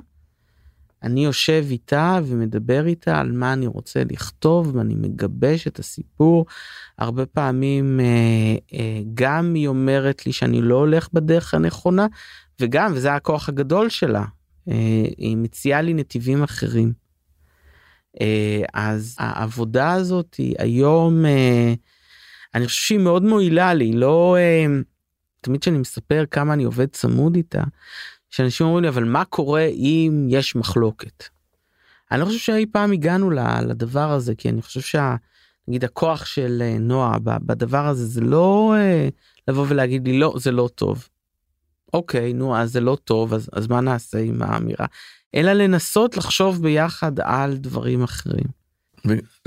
אני 1.04 1.26
יושב 1.26 1.66
איתה 1.70 2.20
ומדבר 2.26 2.86
איתה 2.86 3.20
על 3.20 3.32
מה 3.32 3.54
אני 3.54 3.68
רוצה 3.68 4.04
לכתוב 4.12 4.76
ואני 4.76 4.96
מגבש 4.96 5.68
את 5.68 5.80
הסיפור. 5.80 6.46
הרבה 6.98 7.26
פעמים 7.26 8.00
אה, 8.00 8.56
אה, 8.74 9.02
גם 9.14 9.54
היא 9.56 9.68
אומרת 9.68 10.26
לי 10.26 10.32
שאני 10.32 10.62
לא 10.62 10.76
הולך 10.76 11.10
בדרך 11.14 11.54
הנכונה 11.54 12.08
וגם 12.60 12.92
וזה 12.96 13.14
הכוח 13.14 13.50
הגדול 13.50 13.90
שלה 13.90 14.26
אה, 14.70 15.06
היא 15.18 15.38
מציעה 15.38 15.82
לי 15.82 15.94
נתיבים 15.94 16.44
אחרים. 16.44 16.94
אה, 18.22 18.62
אז 18.74 19.16
העבודה 19.20 19.92
הזאת 19.92 20.36
היא 20.36 20.56
היום 20.60 21.26
אה, 21.26 21.74
אני 22.56 22.68
חושב 22.68 22.82
שהיא 22.82 23.00
מאוד 23.00 23.24
מועילה 23.24 23.74
לי 23.74 23.92
לא 23.92 24.36
אה, 24.40 24.66
תמיד 25.42 25.62
כשאני 25.62 25.78
מספר 25.78 26.24
כמה 26.32 26.54
אני 26.54 26.64
עובד 26.64 26.88
צמוד 26.88 27.36
איתה. 27.36 27.64
שאנשים 28.30 28.68
אומרים 28.68 28.84
לי 28.84 28.90
אבל 28.90 29.04
מה 29.04 29.26
קורה 29.26 29.66
אם 29.66 30.28
יש 30.30 30.56
מחלוקת. 30.56 31.24
אני 32.12 32.20
לא 32.20 32.26
חושב 32.26 32.40
שאי 32.40 32.66
פעם 32.72 32.92
הגענו 32.92 33.32
לדבר 33.68 34.12
הזה 34.12 34.36
כי 34.36 34.50
אני 34.50 34.62
חושב 34.62 34.82
שנגיד 34.82 35.84
הכוח 35.84 36.26
של 36.26 36.64
נועה 36.80 37.20
בדבר 37.20 37.88
הזה 37.88 38.06
זה 38.06 38.22
לא 38.22 38.76
לבוא 39.48 39.66
ולהגיד 39.70 40.08
לי 40.08 40.20
לא 40.20 40.34
זה 40.38 40.52
לא 40.52 40.70
טוב. 40.76 41.08
אוקיי 41.94 42.34
נו 42.34 42.58
אז 42.58 42.72
זה 42.72 42.80
לא 42.80 42.98
טוב 43.04 43.34
אז, 43.34 43.50
אז 43.54 43.68
מה 43.68 43.82
נעשה 43.82 44.20
עם 44.20 44.42
האמירה 44.42 44.86
אלא 45.36 45.54
לנסות 45.54 46.18
לחשוב 46.18 46.62
ביחד 46.62 47.20
על 47.20 47.58
דברים 47.58 48.04
אחרים. 48.04 48.60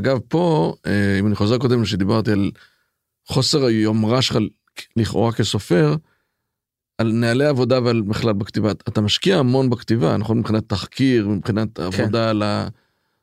אגב 0.00 0.18
פה 0.28 0.74
אה, 0.87 1.16
אם 1.20 1.26
אני 1.26 1.35
חוזר 1.35 1.59
קודם 1.59 1.85
שדיברתי 1.85 2.33
על 2.33 2.50
חוסר 3.26 3.64
היומרה 3.64 4.22
שלך 4.22 4.37
לכאורה 4.96 5.33
כסופר. 5.33 5.96
על 6.98 7.12
נהלי 7.12 7.44
עבודה 7.44 7.83
ועל 7.85 8.00
בכלל 8.00 8.33
בכתיבה 8.33 8.70
אתה 8.70 9.00
משקיע 9.00 9.38
המון 9.38 9.70
בכתיבה 9.70 10.16
נכון 10.16 10.38
מבחינת 10.38 10.68
תחקיר 10.68 11.28
מבחינת 11.28 11.76
כן. 11.76 11.83
עבודה 11.83 12.31
על, 12.31 12.42
ה, 12.42 12.68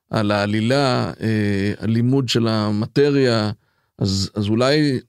על 0.09 0.31
העלילה 0.31 1.11
אה, 1.21 1.73
הלימוד 1.79 2.29
של 2.29 2.47
המטריה 2.47 3.51
אז 3.97 4.31
אז 4.35 4.47
אולי 4.47 4.99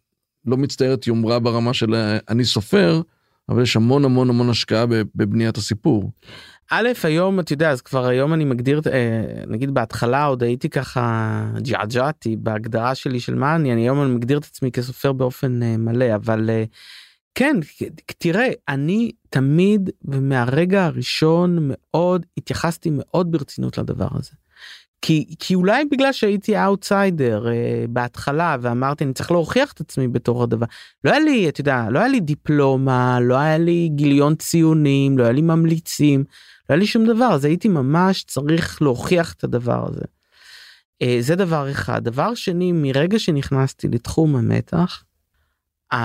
לא 0.46 0.56
מצטיירת 0.56 1.06
יומרה 1.06 1.38
ברמה 1.38 1.74
של 1.74 1.94
אה, 1.94 2.18
אני 2.28 2.44
סופר 2.44 3.00
אבל 3.50 3.62
יש 3.62 3.76
המון 3.76 4.04
המון 4.04 4.30
המון 4.30 4.50
השקעה 4.50 4.84
בבניית 5.14 5.56
הסיפור. 5.56 6.10
א' 6.70 6.88
היום 7.04 7.40
אתה 7.40 7.52
יודע 7.52 7.70
אז 7.70 7.80
כבר 7.80 8.06
היום 8.06 8.34
אני 8.34 8.44
מגדיר 8.44 8.80
אה, 8.92 9.44
נגיד 9.46 9.74
בהתחלה 9.74 10.24
עוד 10.24 10.42
הייתי 10.42 10.68
ככה 10.68 11.44
ג'עג'עתי 11.58 12.36
בהגדרה 12.36 12.94
שלי 12.94 13.20
של 13.20 13.34
מה 13.34 13.56
אני 13.56 13.72
אני 13.72 13.80
היום 13.80 14.02
אני 14.02 14.10
מגדיר 14.10 14.38
את 14.38 14.44
עצמי 14.44 14.72
כסופר 14.72 15.12
באופן 15.12 15.62
אה, 15.62 15.76
מלא 15.76 16.14
אבל. 16.14 16.50
כן, 17.34 17.56
תראה, 18.18 18.48
אני 18.68 19.10
תמיד 19.30 19.90
ומהרגע 20.04 20.84
הראשון 20.84 21.58
מאוד 21.60 22.26
התייחסתי 22.36 22.90
מאוד 22.92 23.32
ברצינות 23.32 23.78
לדבר 23.78 24.08
הזה. 24.12 24.32
כי, 25.02 25.34
כי 25.38 25.54
אולי 25.54 25.84
בגלל 25.84 26.12
שהייתי 26.12 26.64
אאוטסיידר 26.64 27.46
uh, 27.46 27.88
בהתחלה 27.88 28.56
ואמרתי 28.60 29.04
אני 29.04 29.12
צריך 29.12 29.30
להוכיח 29.30 29.72
את 29.72 29.80
עצמי 29.80 30.08
בתור 30.08 30.42
הדבר. 30.42 30.66
לא 31.04 31.10
היה 31.10 31.20
לי, 31.20 31.48
אתה 31.48 31.60
יודע, 31.60 31.86
לא 31.90 31.98
היה 31.98 32.08
לי 32.08 32.20
דיפלומה, 32.20 33.20
לא 33.20 33.36
היה 33.36 33.58
לי 33.58 33.88
גיליון 33.94 34.34
ציונים, 34.34 35.18
לא 35.18 35.22
היה 35.22 35.32
לי 35.32 35.42
ממליצים, 35.42 36.20
לא 36.20 36.74
היה 36.74 36.78
לי 36.78 36.86
שום 36.86 37.06
דבר, 37.06 37.28
אז 37.32 37.44
הייתי 37.44 37.68
ממש 37.68 38.24
צריך 38.24 38.82
להוכיח 38.82 39.32
את 39.32 39.44
הדבר 39.44 39.86
הזה. 39.88 40.04
Uh, 41.02 41.06
זה 41.20 41.36
דבר 41.36 41.70
אחד. 41.70 42.04
דבר 42.04 42.34
שני, 42.34 42.72
מרגע 42.72 43.18
שנכנסתי 43.18 43.88
לתחום 43.88 44.36
המתח, 44.36 45.04
uh, 45.94 45.96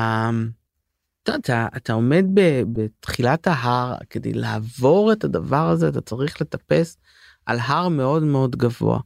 אתה, 1.26 1.36
אתה, 1.36 1.68
אתה 1.78 1.94
עומד 1.94 2.26
ב, 2.34 2.62
בתחילת 2.74 3.48
ההר 3.48 3.96
כדי 4.10 4.34
לעבור 4.34 5.12
את 5.12 5.24
הדבר 5.24 5.70
הזה 5.70 5.88
אתה 5.88 6.02
צריך 6.02 6.42
לטפס 6.42 6.98
על 7.46 7.60
הר 7.62 7.88
מאוד 7.88 8.24
מאוד 8.24 8.56
גבוה. 8.56 9.00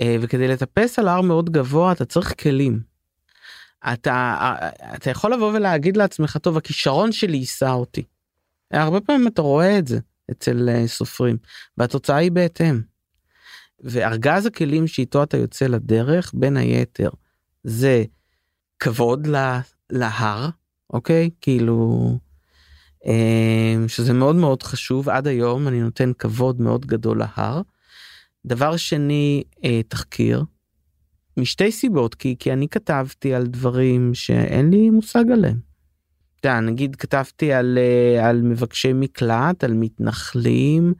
אה, 0.00 0.16
וכדי 0.20 0.48
לטפס 0.48 0.98
על 0.98 1.08
הר 1.08 1.20
מאוד 1.20 1.50
גבוה 1.50 1.92
אתה 1.92 2.04
צריך 2.04 2.34
כלים. 2.42 2.80
אתה 3.92 4.36
אה, 4.40 4.68
אתה 4.94 5.10
יכול 5.10 5.32
לבוא 5.32 5.52
ולהגיד 5.52 5.96
לעצמך 5.96 6.36
טוב 6.36 6.56
הכישרון 6.56 7.12
שלי 7.12 7.36
יישא 7.36 7.70
אותי. 7.70 8.02
הרבה 8.70 9.00
פעמים 9.00 9.26
אתה 9.26 9.42
רואה 9.42 9.78
את 9.78 9.86
זה 9.86 9.98
אצל 10.30 10.68
אה, 10.68 10.86
סופרים 10.86 11.36
והתוצאה 11.78 12.16
היא 12.16 12.32
בהתאם. 12.32 12.80
וארגז 13.80 14.46
הכלים 14.46 14.86
שאיתו 14.86 15.22
אתה 15.22 15.36
יוצא 15.36 15.66
לדרך 15.66 16.32
בין 16.34 16.56
היתר 16.56 17.10
זה 17.64 18.04
כבוד 18.78 19.28
להר 19.90 20.48
אוקיי 20.92 21.30
כאילו 21.40 22.18
שזה 23.88 24.12
מאוד 24.12 24.36
מאוד 24.36 24.62
חשוב 24.62 25.08
עד 25.08 25.26
היום 25.26 25.68
אני 25.68 25.80
נותן 25.80 26.12
כבוד 26.18 26.60
מאוד 26.60 26.86
גדול 26.86 27.18
להר. 27.18 27.62
דבר 28.46 28.76
שני 28.76 29.42
אה, 29.64 29.80
תחקיר. 29.88 30.44
משתי 31.36 31.72
סיבות 31.72 32.14
כי 32.14 32.36
כי 32.38 32.52
אני 32.52 32.68
כתבתי 32.68 33.34
על 33.34 33.46
דברים 33.46 34.14
שאין 34.14 34.70
לי 34.70 34.90
מושג 34.90 35.24
עליהם. 35.32 35.56
אתה 36.40 36.60
נגיד 36.60 36.96
כתבתי 36.96 37.52
על 37.52 37.78
אה, 37.78 38.28
על 38.28 38.42
מבקשי 38.42 38.92
מקלט 38.92 39.64
על 39.64 39.72
מתנחלים 39.72 40.94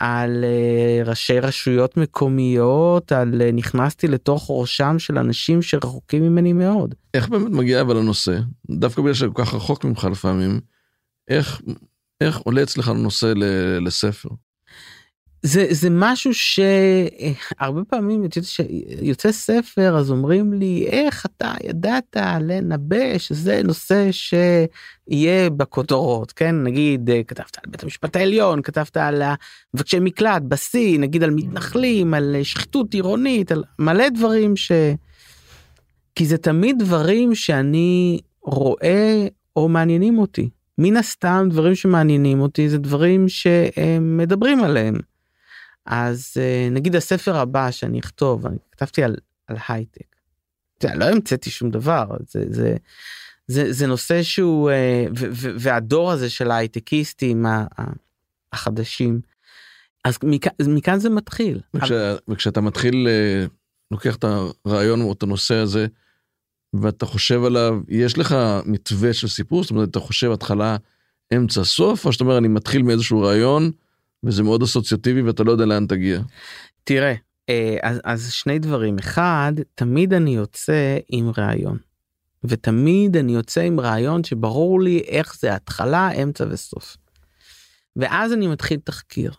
על 0.00 0.44
uh, 0.44 1.08
ראשי 1.08 1.40
רשויות 1.40 1.96
מקומיות 1.96 3.12
על 3.12 3.42
נכנסתי 3.52 4.08
לתוך 4.08 4.46
ראשם 4.50 4.98
של 4.98 5.18
אנשים 5.18 5.62
שרחוקים 5.62 6.22
ממני 6.22 6.52
מאוד. 6.52 6.94
איך 7.14 7.28
באמת 7.28 7.50
מגיע 7.52 7.80
אבל 7.80 7.96
לנושא 7.96 8.38
דווקא 8.70 9.02
בגלל 9.02 9.14
שכל 9.14 9.32
כך 9.34 9.54
רחוק 9.54 9.84
ממך 9.84 10.08
לפעמים 10.10 10.60
איך 11.28 11.62
איך 12.20 12.38
עולה 12.38 12.62
אצלך 12.62 12.88
הנושא 12.88 13.32
לספר. 13.80 14.28
זה 15.42 15.66
זה 15.70 15.88
משהו 15.90 16.30
שהרבה 16.34 17.84
פעמים 17.88 18.24
יוצא 19.02 19.32
ספר 19.32 19.96
אז 19.98 20.10
אומרים 20.10 20.52
לי 20.52 20.86
איך 20.86 21.26
אתה 21.26 21.54
ידעת 21.64 22.16
לנבא 22.40 23.18
שזה 23.18 23.60
נושא 23.64 24.08
שיהיה 24.12 25.50
בכותרות 25.50 26.32
כן? 26.32 26.62
נגיד 26.62 27.10
כתבת 27.26 27.58
על 27.58 27.70
בית 27.70 27.82
המשפט 27.82 28.16
העליון 28.16 28.62
כתבת 28.62 28.96
על 28.96 29.22
מבקשי 29.74 29.98
מקלט 30.00 30.42
בשיא 30.42 30.98
נגיד 30.98 31.22
על 31.22 31.30
מתנחלים 31.30 32.14
על 32.14 32.36
שחיתות 32.42 32.94
עירונית 32.94 33.52
על 33.52 33.64
מלא 33.78 34.08
דברים 34.08 34.56
ש... 34.56 34.72
כי 36.14 36.26
זה 36.26 36.38
תמיד 36.38 36.76
דברים 36.78 37.34
שאני 37.34 38.20
רואה 38.42 39.26
או 39.56 39.68
מעניינים 39.68 40.18
אותי 40.18 40.48
מן 40.78 40.96
הסתם 40.96 41.48
דברים 41.50 41.74
שמעניינים 41.74 42.40
אותי 42.40 42.68
זה 42.68 42.78
דברים 42.78 43.26
שמדברים 43.28 44.64
עליהם. 44.64 44.94
אז 45.86 46.32
אה, 46.36 46.68
נגיד 46.70 46.96
הספר 46.96 47.36
הבא 47.36 47.70
שאני 47.70 48.00
אכתוב 48.00 48.46
אני 48.46 48.56
כתבתי 48.72 49.02
על, 49.02 49.16
על 49.46 49.56
הייטק. 49.68 50.06
לא 50.94 51.04
המצאתי 51.04 51.50
שום 51.50 51.70
דבר 51.70 52.06
זה 52.28 52.44
זה 52.50 52.76
זה 53.46 53.72
זה 53.72 53.86
נושא 53.86 54.22
שהוא 54.22 54.70
אה, 54.70 55.06
ו, 55.18 55.26
ו, 55.32 55.50
והדור 55.58 56.12
הזה 56.12 56.30
של 56.30 56.50
ההייטקיסטים 56.50 57.46
החדשים. 58.52 59.20
אז 60.04 60.18
מכאן, 60.22 60.52
מכאן 60.68 60.98
זה 60.98 61.10
מתחיל. 61.10 61.60
וכש, 61.74 61.92
וכשאתה 62.28 62.60
מתחיל 62.60 63.08
אה, 63.08 63.46
לוקח 63.90 64.16
את 64.16 64.24
הרעיון 64.64 65.00
או 65.00 65.12
את 65.12 65.22
הנושא 65.22 65.54
הזה 65.54 65.86
ואתה 66.74 67.06
חושב 67.06 67.44
עליו 67.44 67.80
יש 67.88 68.18
לך 68.18 68.36
מתווה 68.66 69.12
של 69.12 69.28
סיפור 69.28 69.62
זאת 69.62 69.70
אומרת 69.70 69.88
אתה 69.88 70.00
חושב 70.00 70.30
התחלה 70.30 70.76
אמצע 71.36 71.64
סוף 71.64 72.06
או 72.06 72.12
שאתה 72.12 72.24
אומר 72.24 72.38
אני 72.38 72.48
מתחיל 72.48 72.82
מאיזשהו 72.82 73.20
רעיון. 73.20 73.70
וזה 74.24 74.42
מאוד 74.42 74.62
אסוציאטיבי 74.62 75.22
ואתה 75.22 75.44
לא 75.44 75.52
יודע 75.52 75.64
לאן 75.64 75.86
תגיע. 75.86 76.20
תראה 76.84 77.14
אה, 77.48 77.76
אז, 77.82 78.00
אז 78.04 78.32
שני 78.32 78.58
דברים 78.58 78.98
אחד 78.98 79.52
תמיד 79.74 80.14
אני 80.14 80.34
יוצא 80.34 80.98
עם 81.08 81.30
רעיון. 81.38 81.78
ותמיד 82.44 83.16
אני 83.16 83.32
יוצא 83.32 83.60
עם 83.60 83.80
רעיון 83.80 84.24
שברור 84.24 84.80
לי 84.80 84.98
איך 85.06 85.36
זה 85.38 85.54
התחלה 85.54 86.10
אמצע 86.22 86.44
וסוף. 86.50 86.96
ואז 87.96 88.32
אני 88.32 88.46
מתחיל 88.46 88.80
תחקיר. 88.84 89.32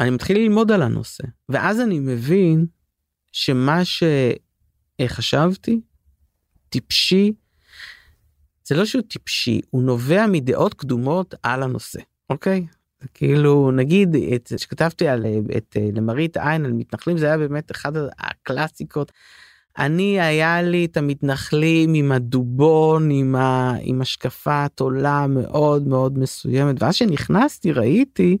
אני 0.00 0.10
מתחיל 0.10 0.38
ללמוד 0.38 0.72
על 0.72 0.82
הנושא 0.82 1.24
ואז 1.48 1.80
אני 1.80 1.98
מבין 1.98 2.66
שמה 3.32 3.82
שחשבתי 5.00 5.80
טיפשי 6.68 7.32
זה 8.64 8.74
לא 8.74 8.84
שהוא 8.84 9.02
טיפשי 9.02 9.60
הוא 9.70 9.82
נובע 9.82 10.26
מדעות 10.26 10.74
קדומות 10.74 11.34
על 11.42 11.62
הנושא 11.62 12.00
אוקיי 12.30 12.66
כאילו 13.14 13.70
נגיד 13.70 14.16
את 14.34 14.52
שכתבתי 14.56 15.08
על 15.08 15.26
את 15.56 15.76
למראית 15.92 16.36
עין 16.36 16.64
על 16.64 16.72
מתנחלים 16.72 17.18
זה 17.18 17.26
היה 17.26 17.38
באמת 17.38 17.70
אחד 17.70 17.92
הקלאסיקות. 18.18 19.12
אני 19.78 20.20
היה 20.20 20.62
לי 20.62 20.84
את 20.84 20.96
המתנחלים 20.96 21.94
עם 21.94 22.12
הדובון 22.12 23.10
עם, 23.10 23.36
ה, 23.36 23.74
עם 23.80 24.00
השקפת 24.00 24.80
עולם 24.80 25.34
מאוד 25.34 25.88
מאוד 25.88 26.18
מסוימת 26.18 26.82
ואז 26.82 26.94
שנכנסתי 26.94 27.72
ראיתי 27.72 28.38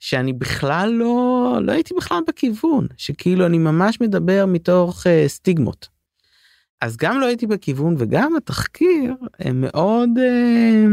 שאני 0.00 0.32
בכלל 0.32 0.90
לא 0.90 1.58
לא 1.62 1.72
הייתי 1.72 1.94
בכלל 1.94 2.20
בכיוון 2.28 2.86
שכאילו 2.96 3.46
אני 3.46 3.58
ממש 3.58 4.00
מדבר 4.00 4.44
מתוך 4.46 5.06
uh, 5.06 5.28
סטיגמות. 5.28 5.88
אז 6.80 6.96
גם 6.96 7.20
לא 7.20 7.26
הייתי 7.26 7.46
בכיוון 7.46 7.94
וגם 7.98 8.36
התחקיר 8.36 9.14
אה, 9.44 9.52
מאוד 9.52 10.08
אה, 10.18 10.84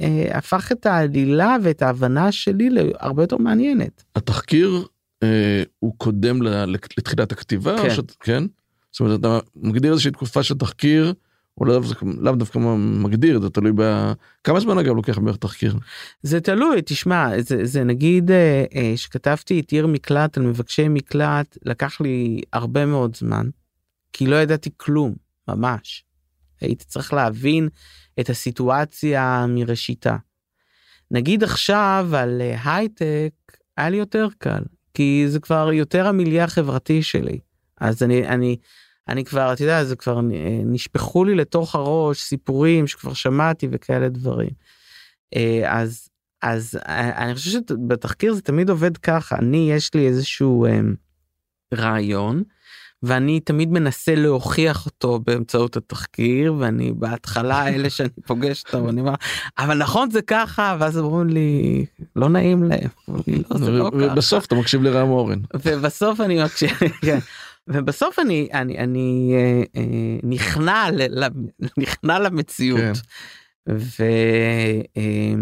אה, 0.00 0.38
הפך 0.38 0.72
את 0.72 0.86
העלילה 0.86 1.56
ואת 1.62 1.82
ההבנה 1.82 2.32
שלי 2.32 2.70
להרבה 2.70 3.22
יותר 3.22 3.36
מעניינת. 3.36 4.04
התחקיר 4.16 4.86
אה, 5.22 5.62
הוא 5.78 5.94
קודם 5.98 6.42
לתחילת 6.42 7.32
הכתיבה 7.32 7.82
כן. 7.82 7.90
שאת, 7.90 8.12
כן? 8.20 8.44
זאת 8.92 9.00
אומרת 9.00 9.20
אתה 9.20 9.38
מגדיר 9.56 9.92
איזושהי 9.92 10.10
תקופה 10.10 10.42
של 10.42 10.54
תחקיר 10.54 11.14
או 11.58 11.64
לאו 11.64 11.78
דווקא, 11.78 12.06
לאו 12.20 12.34
דווקא 12.34 12.58
מגדיר 12.78 13.40
זה 13.40 13.50
תלוי 13.50 13.72
ב... 13.76 14.12
כמה 14.44 14.60
זמן 14.60 14.78
אגב 14.78 14.96
לוקח 14.96 15.18
בערך 15.18 15.36
תחקיר? 15.36 15.74
זה 16.22 16.40
תלוי 16.40 16.80
תשמע 16.84 17.28
זה, 17.40 17.64
זה 17.64 17.84
נגיד 17.84 18.30
אה, 18.30 18.64
אה, 18.74 18.92
שכתבתי 18.96 19.60
את 19.60 19.70
עיר 19.70 19.86
מקלט 19.86 20.38
על 20.38 20.44
מבקשי 20.44 20.88
מקלט 20.88 21.58
לקח 21.64 22.00
לי 22.00 22.40
הרבה 22.52 22.86
מאוד 22.86 23.16
זמן 23.16 23.48
כי 24.12 24.26
לא 24.26 24.36
ידעתי 24.36 24.70
כלום. 24.76 25.23
ממש. 25.48 26.04
הייתי 26.60 26.84
צריך 26.84 27.12
להבין 27.12 27.68
את 28.20 28.30
הסיטואציה 28.30 29.46
מראשיתה. 29.48 30.16
נגיד 31.10 31.42
עכשיו 31.42 32.08
על 32.12 32.40
אה, 32.40 32.74
הייטק 32.74 33.32
היה 33.76 33.90
לי 33.90 33.96
יותר 33.96 34.28
קל 34.38 34.62
כי 34.94 35.24
זה 35.28 35.40
כבר 35.40 35.72
יותר 35.72 36.06
המיליה 36.06 36.44
החברתי 36.44 37.02
שלי 37.02 37.38
אז 37.80 38.02
אני 38.02 38.28
אני 38.28 38.56
אני 39.08 39.24
כבר 39.24 39.52
אתה 39.52 39.62
יודע 39.62 39.84
זה 39.84 39.96
כבר 39.96 40.16
אה, 40.16 40.60
נשפכו 40.64 41.24
לי 41.24 41.34
לתוך 41.34 41.74
הראש 41.74 42.20
סיפורים 42.20 42.86
שכבר 42.86 43.14
שמעתי 43.14 43.68
וכאלה 43.70 44.08
דברים. 44.08 44.50
אה, 45.36 45.80
אז 45.80 46.08
אז 46.42 46.78
אני 46.86 47.34
חושב 47.34 47.50
שבתחקיר 47.50 48.34
זה 48.34 48.42
תמיד 48.42 48.70
עובד 48.70 48.96
ככה 48.96 49.36
אני 49.36 49.72
יש 49.72 49.94
לי 49.94 50.06
איזשהו 50.06 50.66
רעיון 51.74 52.42
ואני 53.04 53.40
תמיד 53.40 53.72
מנסה 53.72 54.14
להוכיח 54.14 54.86
אותו 54.86 55.20
באמצעות 55.26 55.76
התחקיר 55.76 56.54
ואני 56.58 56.92
בהתחלה 56.92 57.68
אלה 57.74 57.90
שאני 57.90 58.08
פוגש 58.26 58.64
אותם 58.66 58.88
אני 58.88 59.00
אומר 59.00 59.14
אבל 59.58 59.78
נכון 59.78 60.10
זה 60.10 60.22
ככה 60.22 60.76
ואז 60.80 60.98
אמרו 60.98 61.24
לי 61.24 61.84
לא 62.16 62.28
נעים 62.28 62.64
להם. 62.64 62.88
לא, 63.50 63.90
ובסוף 63.94 64.46
אתה 64.46 64.54
מקשיב 64.54 64.82
לרם 64.82 65.08
אורן. 65.08 65.40
ובסוף 65.64 66.20
אני 66.20 66.44
מקשיב. 66.44 66.70
כן. 67.06 67.18
ובסוף 67.68 68.18
אני 68.18 68.48
אני 68.52 68.78
אני 68.78 69.34
אה, 69.34 69.62
אה, 69.76 70.18
נכנע 70.22 70.88
נכנע 71.78 72.18
למציאות. 72.18 72.80
כן. 72.80 72.92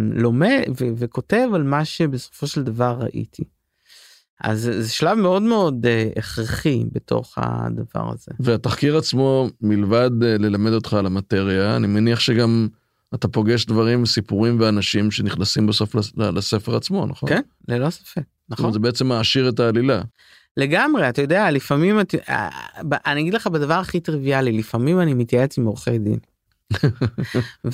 ולומד 0.05 0.63
וכותב 0.79 1.49
על 1.55 1.63
מה 1.63 1.85
שבסופו 1.85 2.47
של 2.47 2.63
דבר 2.63 2.99
ראיתי. 3.01 3.45
אז 4.43 4.61
זה 4.81 4.89
שלב 4.93 5.19
מאוד 5.19 5.43
מאוד 5.43 5.87
uh, 5.87 6.19
הכרחי 6.19 6.85
בתוך 6.93 7.35
הדבר 7.37 8.11
הזה. 8.13 8.33
והתחקיר 8.41 8.97
עצמו 8.97 9.49
מלבד 9.61 10.11
uh, 10.23 10.25
ללמד 10.25 10.73
אותך 10.73 10.95
על 10.95 11.07
המטריה 11.07 11.77
אני 11.77 11.87
מניח 11.87 12.21
שגם 12.21 12.69
אתה 13.15 13.29
פוגש 13.29 13.67
דברים, 13.67 14.07
סיפורים 14.07 14.61
ואנשים 14.61 15.11
שנכנסים 15.11 15.67
בסוף 15.67 15.95
לס- 15.95 16.13
לספר 16.17 16.77
עצמו, 16.77 17.07
נכון? 17.07 17.29
כן, 17.29 17.41
ללא 17.69 17.91
ספק. 17.91 18.23
נכון. 18.49 18.73
זה 18.73 18.79
בעצם 18.79 19.07
מעשיר 19.07 19.49
את 19.49 19.61
העלילה. 19.61 20.03
לגמרי, 20.57 21.09
אתה 21.09 21.23
יודע, 21.23 21.51
לפעמים, 21.51 22.01
את- 22.01 22.15
אה, 22.29 22.49
אני 23.07 23.21
אגיד 23.21 23.35
לך 23.35 23.47
בדבר 23.47 23.75
הכי 23.75 24.01
טריוויאלי, 24.01 24.53
לפעמים 24.53 25.01
אני 25.01 25.15
מתייעץ 25.15 25.59
עם 25.59 25.65
עורכי 25.65 25.99
דין. 25.99 26.19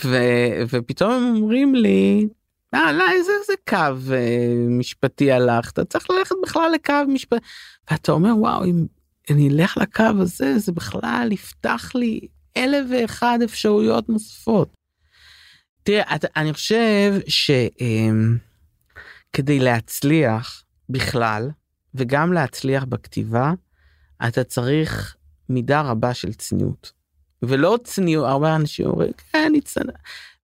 ו- 0.04 0.62
ופתאום 0.70 1.12
הם 1.12 1.36
אומרים 1.36 1.74
לי, 1.74 2.28
אה, 2.74 2.92
לא, 2.92 3.04
איזה, 3.10 3.32
איזה 3.40 3.52
קו 3.68 4.12
אה, 4.12 4.54
משפטי 4.68 5.32
הלך, 5.32 5.70
אתה 5.70 5.84
צריך 5.84 6.10
ללכת 6.10 6.34
בכלל 6.42 6.70
לקו 6.74 6.94
משפטי. 7.08 7.44
ואתה 7.90 8.12
אומר, 8.12 8.36
וואו, 8.36 8.64
אם 8.64 8.86
אני 9.30 9.48
אלך 9.48 9.76
לקו 9.76 10.02
הזה, 10.20 10.58
זה 10.58 10.72
בכלל 10.72 11.28
יפתח 11.32 11.90
לי 11.94 12.20
אלף 12.56 12.86
ואחד 12.90 13.38
אפשרויות 13.44 14.08
נוספות. 14.08 14.68
תראה, 15.82 16.14
אתה, 16.14 16.26
אני 16.36 16.52
חושב 16.52 17.14
שכדי 19.32 19.58
להצליח 19.58 20.64
בכלל, 20.88 21.50
וגם 21.94 22.32
להצליח 22.32 22.84
בכתיבה, 22.84 23.52
אתה 24.28 24.44
צריך 24.44 25.16
מידה 25.48 25.80
רבה 25.80 26.14
של 26.14 26.32
צניעות. 26.32 26.92
ולא 27.42 27.78
צניעות, 27.84 28.28
הרבה 28.28 28.56
אנשים 28.56 28.86
אומרים, 28.86 29.12
כן, 29.32 29.44
אני 29.46 29.60
צנוע. 29.60 29.94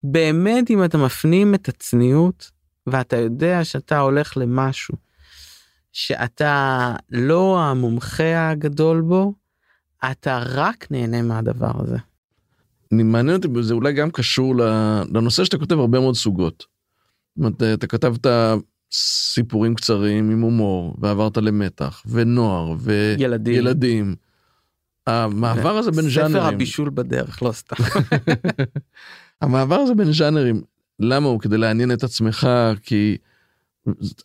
באמת, 0.05 0.71
אם 0.71 0.85
אתה 0.85 0.99
מפנים 0.99 1.55
את 1.55 1.69
הצניעות, 1.69 2.51
ואתה 2.87 3.17
יודע 3.17 3.65
שאתה 3.65 3.99
הולך 3.99 4.37
למשהו 4.37 4.95
שאתה 5.93 6.95
לא 7.11 7.61
המומחה 7.61 8.51
הגדול 8.51 9.01
בו, 9.01 9.35
אתה 10.11 10.43
רק 10.47 10.87
נהנה 10.91 11.23
מהדבר 11.23 11.73
הזה. 11.83 11.97
אני 12.93 13.03
מעניין 13.03 13.37
אותי, 13.37 13.49
זה 13.61 13.75
אולי 13.75 13.93
גם 13.93 14.11
קשור 14.11 14.55
לנושא 15.13 15.45
שאתה 15.45 15.59
כותב 15.59 15.79
הרבה 15.79 16.01
מאוד 16.01 16.15
סוגות. 16.15 16.67
זאת 17.37 17.39
אומרת, 17.39 17.63
אתה 17.63 17.87
כתבת 17.87 18.27
סיפורים 18.93 19.75
קצרים 19.75 20.31
עם 20.31 20.41
הומור, 20.41 20.97
ועברת 21.01 21.37
למתח, 21.37 22.03
ונוער, 22.07 22.77
ילדים. 23.19 23.55
וילדים. 23.55 24.15
המעבר 25.07 25.77
הזה 25.77 25.91
בין 25.91 26.11
ספר 26.11 26.29
ז'אנרים, 26.29 26.55
הבישול 26.55 26.91
בדרך, 26.95 27.43
לא 27.43 27.53
סתם. 27.53 27.77
המעבר 29.45 29.75
הזה 29.75 29.95
בין 29.95 30.13
ז'אנרים, 30.13 30.63
למה 31.01 31.29
הוא? 31.29 31.41
כדי 31.41 31.59
לעניין 31.59 31.93
את 31.93 32.03
עצמך, 32.03 32.49
כי 32.83 33.17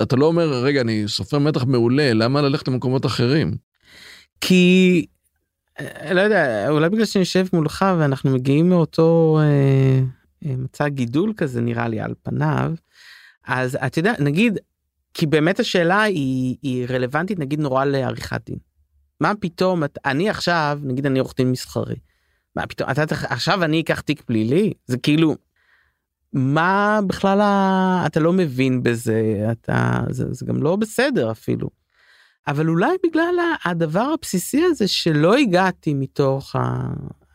אתה 0.01 0.15
לא 0.15 0.25
אומר, 0.25 0.63
רגע, 0.63 0.81
אני 0.81 1.03
סופר 1.07 1.39
מתח 1.39 1.63
מעולה, 1.63 2.13
למה 2.13 2.41
ללכת 2.41 2.67
למקומות 2.67 3.05
אחרים? 3.05 3.57
כי 4.41 5.05
אה, 5.79 6.13
לא 6.13 6.21
יודע 6.21 6.69
אולי 6.69 6.89
בגלל 6.89 7.05
שאני 7.05 7.21
יושב 7.21 7.45
מולך 7.53 7.85
ואנחנו 7.99 8.31
מגיעים 8.31 8.69
מאותו 8.69 9.39
אה, 9.41 10.01
אה, 10.45 10.55
מצע 10.57 10.87
גידול 10.87 11.33
כזה 11.37 11.61
נראה 11.61 11.87
לי 11.87 11.99
על 11.99 12.13
פניו 12.23 12.71
אז 13.47 13.77
אתה 13.85 13.99
יודע 13.99 14.13
נגיד 14.19 14.59
כי 15.13 15.25
באמת 15.25 15.59
השאלה 15.59 16.01
היא, 16.01 16.55
היא 16.61 16.85
רלוונטית 16.89 17.39
נגיד 17.39 17.59
נורא 17.59 17.85
לעריכת 17.85 18.41
דין. 18.45 18.57
מה 19.21 19.31
פתאום 19.39 19.83
את, 19.83 19.97
אני 20.05 20.29
עכשיו 20.29 20.79
נגיד 20.83 21.05
אני 21.05 21.19
עורך 21.19 21.33
דין 21.37 21.51
מסחרי. 21.51 21.95
מה 22.55 22.67
פתאום 22.67 22.89
אתה 22.91 23.03
עכשיו 23.29 23.63
אני 23.63 23.81
אקח 23.81 23.99
תיק 23.99 24.21
פלילי 24.21 24.73
זה 24.85 24.97
כאילו. 24.97 25.35
מה 26.33 26.99
בכלל 27.07 27.41
אתה 28.05 28.19
לא 28.19 28.33
מבין 28.33 28.83
בזה 28.83 29.47
אתה 29.51 30.01
זה, 30.09 30.33
זה 30.33 30.45
גם 30.45 30.63
לא 30.63 30.75
בסדר 30.75 31.31
אפילו. 31.31 31.69
אבל 32.47 32.69
אולי 32.69 32.95
בגלל 33.05 33.35
הדבר 33.65 34.13
הבסיסי 34.13 34.63
הזה 34.63 34.87
שלא 34.87 35.37
הגעתי 35.37 35.93
מתוך 35.93 36.55
ה... 36.55 36.89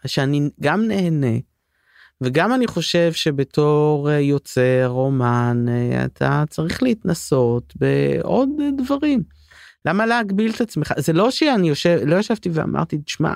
שאני 0.06 0.50
גם 0.60 0.88
נהנה 0.88 1.36
וגם 2.20 2.54
אני 2.54 2.66
חושב 2.66 3.12
שבתור 3.12 4.10
אה, 4.10 4.20
יוצר 4.20 4.88
אומן 4.88 5.64
אה, 5.68 6.04
אתה 6.04 6.44
צריך 6.50 6.82
להתנסות 6.82 7.74
בעוד 7.76 8.48
אה, 8.62 8.68
דברים. 8.78 9.22
למה 9.84 10.06
להגביל 10.06 10.52
את 10.54 10.60
עצמך 10.60 10.92
זה 10.96 11.12
לא 11.12 11.30
שאני 11.30 11.68
יושב 11.68 11.98
לא 12.06 12.16
ישבתי 12.16 12.48
ואמרתי 12.52 12.98
תשמע 12.98 13.32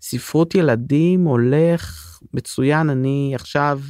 ספרות 0.00 0.54
ילדים 0.54 1.24
הולך 1.24 2.02
מצוין 2.34 2.90
אני 2.90 3.32
עכשיו 3.34 3.80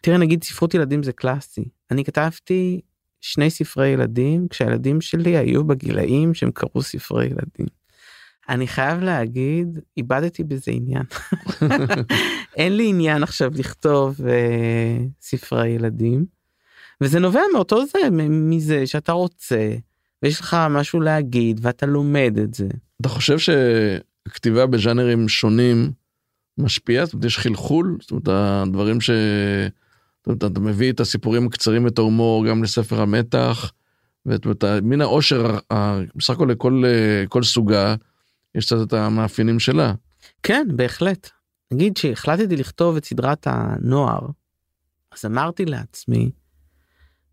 תראה 0.00 0.18
נגיד 0.18 0.44
ספרות 0.44 0.74
ילדים 0.74 1.02
זה 1.02 1.12
קלאסי 1.12 1.64
אני 1.90 2.04
כתבתי 2.04 2.80
שני 3.24 3.50
ספרי 3.50 3.88
ילדים 3.88 4.48
כשהילדים 4.48 5.00
שלי 5.00 5.36
היו 5.36 5.64
בגילאים 5.64 6.34
שהם 6.34 6.50
קראו 6.50 6.82
ספרי 6.82 7.26
ילדים. 7.26 7.66
אני 8.48 8.66
חייב 8.66 9.00
להגיד 9.00 9.78
איבדתי 9.96 10.44
בזה 10.44 10.70
עניין. 10.70 11.02
אין 12.56 12.76
לי 12.76 12.88
עניין 12.88 13.22
עכשיו 13.22 13.50
לכתוב 13.54 14.26
אה, 14.26 14.98
ספרי 15.20 15.68
ילדים. 15.68 16.24
וזה 17.00 17.18
נובע 17.20 17.40
מאותו 17.52 17.86
זה 17.86 17.98
מזה 18.30 18.86
שאתה 18.86 19.12
רוצה 19.12 19.76
ויש 20.22 20.40
לך 20.40 20.56
משהו 20.70 21.00
להגיד 21.00 21.60
ואתה 21.62 21.86
לומד 21.86 22.38
את 22.42 22.54
זה. 22.54 22.68
אתה 23.00 23.08
חושב 23.08 23.38
שכתיבה 24.28 24.66
בז'אנרים 24.66 25.28
שונים 25.28 25.92
משפיעה? 26.58 27.04
זאת 27.04 27.14
אומרת, 27.14 27.24
יש 27.26 27.38
חלחול? 27.38 27.98
זאת 28.00 28.10
אומרת, 28.10 28.28
הדברים 28.28 29.00
ש... 29.00 29.10
זאת 29.10 30.26
אומרת, 30.26 30.44
אתה 30.52 30.60
מביא 30.60 30.92
את 30.92 31.00
הסיפורים 31.00 31.46
הקצרים 31.46 31.84
ואת 31.84 31.98
ההומור 31.98 32.46
גם 32.46 32.62
לספר 32.62 33.00
המתח, 33.00 33.72
ואת 34.26 34.44
אומרת, 34.44 34.64
מן 34.64 35.00
העושר, 35.00 35.58
בסך 36.14 36.30
הכל 36.30 36.48
לכל 36.50 36.82
אה, 36.86 37.24
כל 37.28 37.42
סוגה, 37.42 37.94
יש 38.54 38.66
קצת 38.66 38.76
את 38.88 38.92
המאפיינים 38.92 39.60
שלה. 39.60 39.94
כן 40.42 40.66
בהחלט. 40.76 41.30
נגיד 41.72 41.96
שהחלטתי 41.96 42.56
לכתוב 42.56 42.96
את 42.96 43.04
סדרת 43.04 43.46
הנוער 43.50 44.26
אז 45.12 45.24
אמרתי 45.24 45.64
לעצמי 45.64 46.30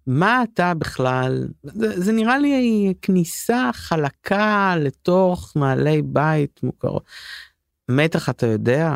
מה 0.08 0.44
אתה 0.44 0.74
בכלל 0.74 1.48
זה, 1.64 2.02
זה 2.02 2.12
נראה 2.12 2.40
לי 2.40 2.94
כניסה 3.02 3.70
חלקה 3.74 4.76
לתוך 4.80 5.54
מעלי 5.56 6.02
בית 6.02 6.60
מוכרות. 6.64 7.04
מתח 7.90 8.30
אתה 8.30 8.48
יודע 8.48 8.96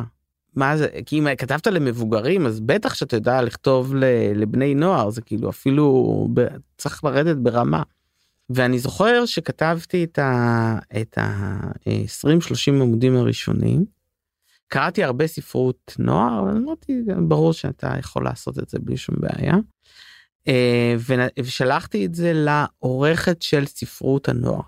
מה 0.55 0.77
זה 0.77 0.87
כי 1.05 1.19
אם 1.19 1.27
כתבת 1.37 1.67
למבוגרים 1.67 2.45
אז 2.45 2.59
בטח 2.59 2.93
שאתה 2.93 3.15
יודע 3.15 3.41
לכתוב 3.41 3.95
לבני 4.35 4.75
נוער 4.75 5.09
זה 5.09 5.21
כאילו 5.21 5.49
אפילו 5.49 6.27
צריך 6.77 7.03
לרדת 7.03 7.37
ברמה. 7.37 7.83
ואני 8.49 8.79
זוכר 8.79 9.25
שכתבתי. 9.25 10.03
את 10.03 11.17
ה-20-30 11.17 12.71
עמודים 12.71 13.15
הראשונים. 13.15 13.85
קראתי 14.67 15.03
הרבה 15.03 15.27
ספרות 15.27 15.95
נוער, 15.99 16.39
אבל 16.39 16.57
אמרתי, 16.57 17.01
ברור 17.27 17.53
שאתה 17.53 17.93
יכול 17.99 18.23
לעשות 18.23 18.59
את 18.59 18.69
זה 18.69 18.79
בלי 18.79 18.97
שום 18.97 19.15
בעיה. 19.19 19.55
אה, 20.47 20.95
ושלחתי 21.39 22.05
את 22.05 22.15
זה 22.15 22.31
לעורכת 22.35 23.41
של 23.41 23.65
ספרות 23.65 24.29
הנוער. 24.29 24.61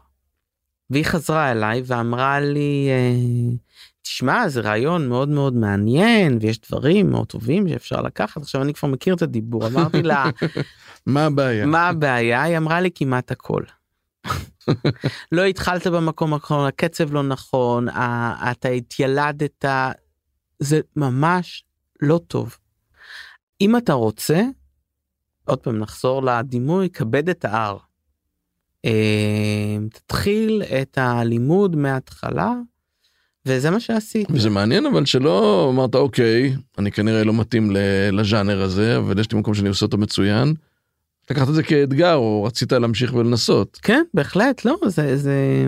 והיא 0.89 1.05
חזרה 1.05 1.51
אליי 1.51 1.81
ואמרה 1.85 2.39
לי, 2.39 2.87
אה, 2.89 3.55
תשמע, 4.01 4.49
זה 4.49 4.61
רעיון 4.61 5.09
מאוד 5.09 5.29
מאוד 5.29 5.55
מעניין, 5.55 6.37
ויש 6.41 6.59
דברים 6.59 7.11
מאוד 7.11 7.27
טובים 7.27 7.69
שאפשר 7.69 8.01
לקחת. 8.01 8.41
עכשיו 8.41 8.61
אני 8.61 8.73
כבר 8.73 8.89
מכיר 8.89 9.15
את 9.15 9.21
הדיבור, 9.21 9.67
אמרתי 9.67 10.03
לה, 10.03 10.25
מה 11.05 11.25
הבעיה? 11.25 11.65
מה 11.65 11.87
הבעיה? 11.87 12.43
היא 12.43 12.57
אמרה 12.57 12.81
לי 12.81 12.89
כמעט 12.95 13.31
הכל. 13.31 13.63
לא 15.31 15.45
התחלת 15.45 15.87
במקום 15.87 16.33
הנכון, 16.33 16.67
הקצב 16.67 17.13
לא 17.13 17.23
נכון, 17.23 17.89
אתה 18.51 18.69
התיילדת, 18.69 19.65
זה 20.59 20.79
ממש 20.95 21.63
לא 22.01 22.19
טוב. 22.27 22.57
אם 23.61 23.77
אתה 23.77 23.93
רוצה, 23.93 24.41
עוד 25.47 25.59
פעם 25.59 25.79
נחזור 25.79 26.23
לדימוי, 26.23 26.89
כבד 26.89 27.29
את 27.29 27.45
ההר. 27.45 27.77
אה, 28.85 29.77
תתחיל 29.93 30.63
את 30.81 30.97
הלימוד 30.97 31.75
מההתחלה, 31.75 32.53
וזה 33.45 33.71
מה 33.71 33.79
שעשיתי. 33.79 34.33
וזה 34.33 34.49
מעניין 34.49 34.85
אבל 34.85 35.05
שלא 35.05 35.67
אמרת 35.73 35.95
אוקיי 35.95 36.55
אני 36.77 36.91
כנראה 36.91 37.23
לא 37.23 37.33
מתאים 37.33 37.71
לז'אנר 38.11 38.61
הזה 38.61 38.97
אבל 38.97 39.19
יש 39.19 39.31
לי 39.31 39.39
מקום 39.39 39.53
שאני 39.53 39.69
עושה 39.69 39.85
אותו 39.85 39.97
מצוין. 39.97 40.53
לקחת 41.31 41.49
את 41.49 41.53
זה 41.53 41.63
כאתגר 41.63 42.15
או 42.15 42.43
רצית 42.43 42.71
להמשיך 42.71 43.13
ולנסות. 43.13 43.79
כן, 43.81 44.03
בהחלט, 44.13 44.65
לא, 44.65 44.75
זה, 44.87 45.17
זה... 45.17 45.65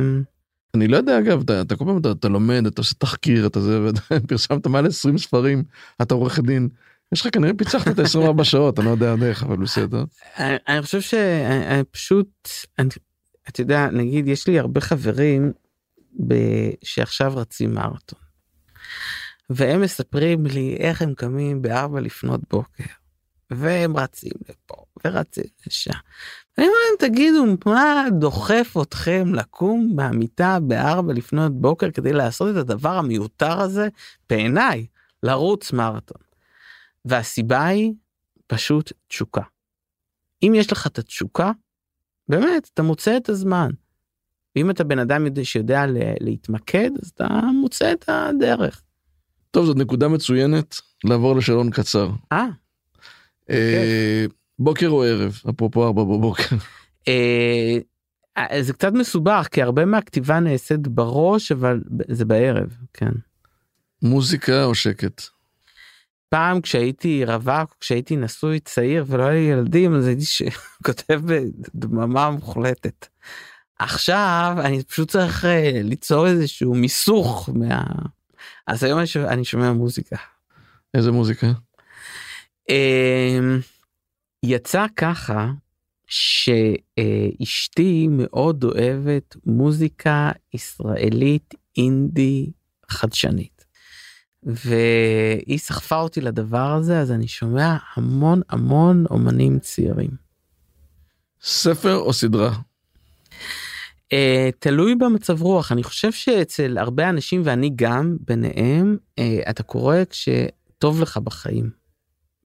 אני 0.75 0.87
לא 0.87 0.97
יודע 0.97 1.19
אגב 1.19 1.41
אתה, 1.41 1.61
אתה 1.61 1.75
כל 1.75 1.85
פעם 1.85 1.97
אתה, 1.97 2.11
אתה 2.11 2.29
לומד 2.29 2.65
אתה 2.67 2.81
עושה 2.81 2.95
תחקיר 2.97 3.47
אתה 3.47 3.61
זה 3.61 3.89
ופרסמת 4.11 4.67
מעל 4.67 4.85
20 4.85 5.17
ספרים 5.17 5.63
אתה 6.01 6.13
עורך 6.13 6.39
דין. 6.39 6.69
יש 7.13 7.21
לך 7.21 7.33
כנראה 7.33 7.53
פיצחת 7.57 7.87
את 7.87 7.99
ה-24 7.99 8.43
שעות 8.43 8.79
אני 8.79 8.85
לא 8.85 8.91
יודע 8.91 9.15
איך 9.29 9.43
אבל 9.43 9.57
בסדר. 9.57 10.03
אני, 10.37 10.81
חושב 10.81 11.01
שפשוט, 11.01 12.49
אתה 13.49 13.61
יודע, 13.61 13.87
נגיד, 13.91 14.27
יש 14.27 14.47
לי 14.47 14.59
הרבה 14.59 14.81
חברים 14.81 15.51
שעכשיו 16.83 17.33
רצים 17.35 17.73
מרתון. 17.73 18.19
והם 19.49 19.81
מספרים 19.81 20.45
לי 20.45 20.77
איך 20.79 21.01
הם 21.01 21.13
קמים 21.13 21.61
בארבע 21.61 21.99
לפנות 21.99 22.41
בוקר. 22.49 22.83
והם 23.51 23.97
רצים 23.97 24.31
לפה 24.49 24.75
ורצים 25.05 25.43
לשם. 25.67 25.91
אני 26.57 26.65
אומר 26.67 26.77
להם 26.89 27.11
תגידו 27.11 27.45
מה 27.65 28.05
דוחף 28.19 28.75
אתכם 28.81 29.33
לקום 29.35 29.93
מהמיטה 29.95 30.59
בארבע 30.59 31.13
לפנות 31.13 31.61
בוקר 31.61 31.91
כדי 31.91 32.13
לעשות 32.13 32.51
את 32.51 32.55
הדבר 32.55 32.97
המיותר 32.97 33.61
הזה 33.61 33.87
בעיניי 34.29 34.85
לרוץ 35.23 35.73
מרתון. 35.73 36.28
והסיבה 37.05 37.65
היא 37.65 37.93
פשוט 38.47 38.91
תשוקה. 39.07 39.41
אם 40.43 40.53
יש 40.55 40.71
לך 40.71 40.87
את 40.87 40.99
התשוקה, 40.99 41.51
באמת, 42.27 42.69
אתה 42.73 42.83
מוצא 42.83 43.17
את 43.17 43.29
הזמן. 43.29 43.69
ואם 44.55 44.69
אתה 44.69 44.83
בן 44.83 44.99
אדם 44.99 45.25
יודע- 45.25 45.43
שיודע 45.43 45.85
להתמקד, 46.19 46.89
אז 47.01 47.09
אתה 47.09 47.27
מוצא 47.61 47.91
את 47.91 48.05
הדרך. 48.09 48.81
טוב, 49.51 49.65
זאת 49.65 49.77
נקודה 49.77 50.07
מצוינת 50.07 50.75
לעבור 51.03 51.35
לשאלון 51.35 51.69
קצר. 51.71 52.09
אה, 52.31 52.45
אה, 53.49 54.25
בוקר 54.59 54.87
או 54.89 55.03
ערב, 55.03 55.41
אפרופו 55.49 55.85
ארבע 55.85 56.03
בבוקר. 56.03 56.55
אה, 57.07 57.77
אה, 58.37 58.63
זה 58.63 58.73
קצת 58.73 58.91
מסובך, 58.93 59.47
כי 59.51 59.61
הרבה 59.61 59.85
מהכתיבה 59.85 60.39
נעשית 60.39 60.87
בראש, 60.87 61.51
אבל 61.51 61.81
זה 62.09 62.25
בערב, 62.25 62.77
כן. 62.93 63.11
מוזיקה 64.01 64.63
או 64.63 64.75
שקט? 64.75 65.21
פעם 66.29 66.61
כשהייתי 66.61 67.25
רווק, 67.25 67.75
כשהייתי 67.79 68.15
נשוי 68.15 68.59
צעיר 68.59 69.05
ולא 69.07 69.23
היה 69.23 69.33
לי 69.33 69.39
ילדים, 69.39 69.95
אז 69.95 70.07
הייתי 70.07 70.25
ש... 70.25 70.41
כותב 70.85 71.21
בדממה 71.25 72.29
מוחלטת. 72.29 73.07
עכשיו 73.79 74.55
אני 74.59 74.83
פשוט 74.83 75.11
צריך 75.11 75.45
אה, 75.45 75.71
ליצור 75.83 76.27
איזשהו 76.27 76.75
מיסוך 76.75 77.49
מה... 77.53 77.83
אז 78.67 78.83
היום 78.83 78.99
אני 78.99 79.07
שומע, 79.07 79.29
אני 79.29 79.45
שומע 79.45 79.73
מוזיקה. 79.73 80.15
איזה 80.93 81.11
מוזיקה? 81.11 81.47
אמ, 82.69 83.59
יצא 84.45 84.85
ככה 84.95 85.51
שאשתי 86.07 88.07
מאוד 88.11 88.63
אוהבת 88.63 89.35
מוזיקה 89.45 90.31
ישראלית 90.53 91.53
אינדי 91.77 92.51
חדשנית. 92.89 93.58
והיא 94.43 95.59
סחפה 95.59 95.99
אותי 95.99 96.21
לדבר 96.21 96.71
הזה 96.71 96.99
אז 96.99 97.11
אני 97.11 97.27
שומע 97.27 97.77
המון 97.95 98.41
המון 98.49 99.05
אומנים 99.09 99.59
צעירים. 99.59 100.09
ספר 101.41 101.95
או 101.95 102.13
סדרה? 102.13 102.51
Uh, 104.13 104.55
תלוי 104.59 104.95
במצב 104.95 105.41
רוח 105.41 105.71
אני 105.71 105.83
חושב 105.83 106.11
שאצל 106.11 106.77
הרבה 106.77 107.09
אנשים 107.09 107.41
ואני 107.45 107.71
גם 107.75 108.17
ביניהם 108.27 108.97
uh, 109.19 109.23
אתה 109.49 109.63
קורא 109.63 109.95
כשטוב 110.09 111.01
לך 111.01 111.17
בחיים. 111.17 111.69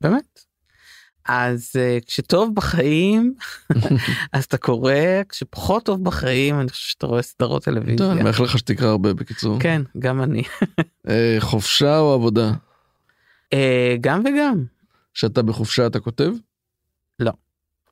באמת. 0.00 0.40
אז 1.28 1.72
uh, 1.72 2.04
כשטוב 2.06 2.54
בחיים 2.54 3.34
אז 4.32 4.44
אתה 4.44 4.56
קורא 4.56 4.92
כשפחות 5.28 5.84
טוב 5.84 6.04
בחיים 6.04 6.60
אני 6.60 6.68
חושב 6.68 6.88
שאתה 6.88 7.06
רואה 7.06 7.22
סדרות 7.22 7.64
טוב, 7.64 7.74
טלוויזיה. 7.74 8.12
אני 8.12 8.22
מאחל 8.22 8.44
לך 8.44 8.58
שתקרא 8.58 8.88
הרבה 8.88 9.14
בקיצור. 9.14 9.60
כן 9.60 9.82
גם 9.98 10.22
אני 10.22 10.42
אה, 11.08 11.36
חופשה 11.40 11.98
או 11.98 12.12
עבודה? 12.12 12.52
uh, 13.54 13.58
גם 14.00 14.20
וגם 14.20 14.64
שאתה 15.14 15.42
בחופשה 15.42 15.86
אתה 15.86 16.00
כותב? 16.00 16.30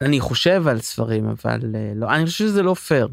אני 0.02 0.20
חושב 0.20 0.68
על 0.68 0.80
ספרים 0.80 1.28
אבל 1.28 1.60
uh, 1.60 1.76
לא 1.94 2.10
אני 2.10 2.26
חושב 2.26 2.38
שזה 2.38 2.62
לא 2.62 2.74
פייר. 2.74 3.08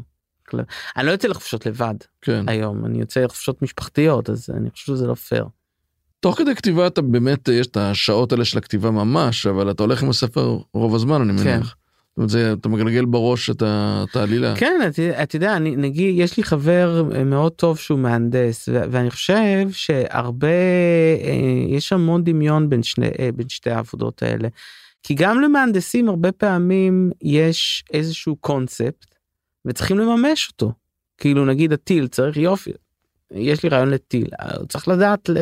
אני 0.96 1.06
לא 1.06 1.10
יוצא 1.10 1.28
לחופשות 1.28 1.66
לבד 1.66 1.94
כן. 2.22 2.48
היום 2.48 2.86
אני 2.86 3.00
יוצא 3.00 3.20
לחופשות 3.20 3.62
משפחתיות 3.62 4.30
אז 4.30 4.50
אני 4.56 4.70
חושב 4.70 4.86
שזה 4.86 5.06
לא 5.06 5.14
פייר. 5.14 5.46
תוך 6.20 6.38
כדי 6.38 6.54
כתיבה 6.54 6.86
אתה 6.86 7.02
באמת, 7.02 7.48
יש 7.48 7.66
את 7.66 7.76
השעות 7.76 8.32
האלה 8.32 8.44
של 8.44 8.58
הכתיבה 8.58 8.90
ממש, 8.90 9.46
אבל 9.46 9.70
אתה 9.70 9.82
הולך 9.82 10.02
עם 10.02 10.10
הספר 10.10 10.58
רוב 10.74 10.94
הזמן 10.94 11.20
אני 11.20 11.38
כן. 11.38 11.56
מניח. 11.56 11.76
זאת 12.10 12.16
אומרת, 12.16 12.30
זה, 12.30 12.52
אתה 12.52 12.68
מגלגל 12.68 13.04
בראש 13.04 13.50
את 13.50 14.16
העלילה. 14.16 14.56
כן 14.56 14.80
את, 14.88 14.98
את 14.98 15.34
יודע 15.34 15.56
אני 15.56 15.76
נגיד 15.76 16.14
יש 16.18 16.36
לי 16.36 16.42
חבר 16.42 17.02
מאוד 17.24 17.52
טוב 17.52 17.78
שהוא 17.78 17.98
מהנדס 17.98 18.68
ו- 18.68 18.82
ואני 18.90 19.10
חושב 19.10 19.68
שהרבה 19.72 20.48
אה, 20.48 21.76
יש 21.76 21.92
המון 21.92 22.24
דמיון 22.24 22.68
בין 22.68 22.82
שני 22.82 23.10
אה, 23.18 23.28
בין 23.34 23.48
שתי 23.48 23.70
העבודות 23.70 24.22
האלה. 24.22 24.48
כי 25.02 25.14
גם 25.14 25.40
למהנדסים 25.40 26.08
הרבה 26.08 26.32
פעמים 26.32 27.10
יש 27.22 27.84
איזשהו 27.92 28.36
קונספט 28.36 29.06
וצריכים 29.64 29.98
לממש 29.98 30.48
אותו. 30.52 30.72
כאילו 31.18 31.44
נגיד 31.44 31.72
הטיל 31.72 32.06
צריך 32.06 32.36
יופי 32.36 32.70
יש 33.30 33.62
לי 33.62 33.68
רעיון 33.68 33.90
לטיל 33.90 34.28
אה, 34.40 34.66
צריך 34.68 34.88
לדעת 34.88 35.28
ל... 35.28 35.36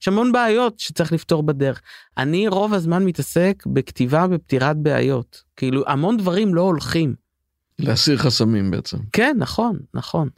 יש 0.00 0.08
המון 0.08 0.32
בעיות 0.32 0.78
שצריך 0.78 1.12
לפתור 1.12 1.42
בדרך. 1.42 1.82
אני 2.18 2.48
רוב 2.48 2.74
הזמן 2.74 3.04
מתעסק 3.04 3.62
בכתיבה 3.66 4.26
בפתירת 4.26 4.76
בעיות 4.76 5.42
כאילו 5.56 5.82
המון 5.86 6.16
דברים 6.16 6.54
לא 6.54 6.60
הולכים. 6.60 7.14
להסיר 7.78 8.18
חסמים 8.18 8.70
בעצם. 8.70 8.98
כן 9.12 9.36
נכון 9.38 9.78
נכון. 9.94 10.28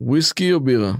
וויסקי 0.00 0.52
או 0.52 0.60
בירה? 0.60 0.92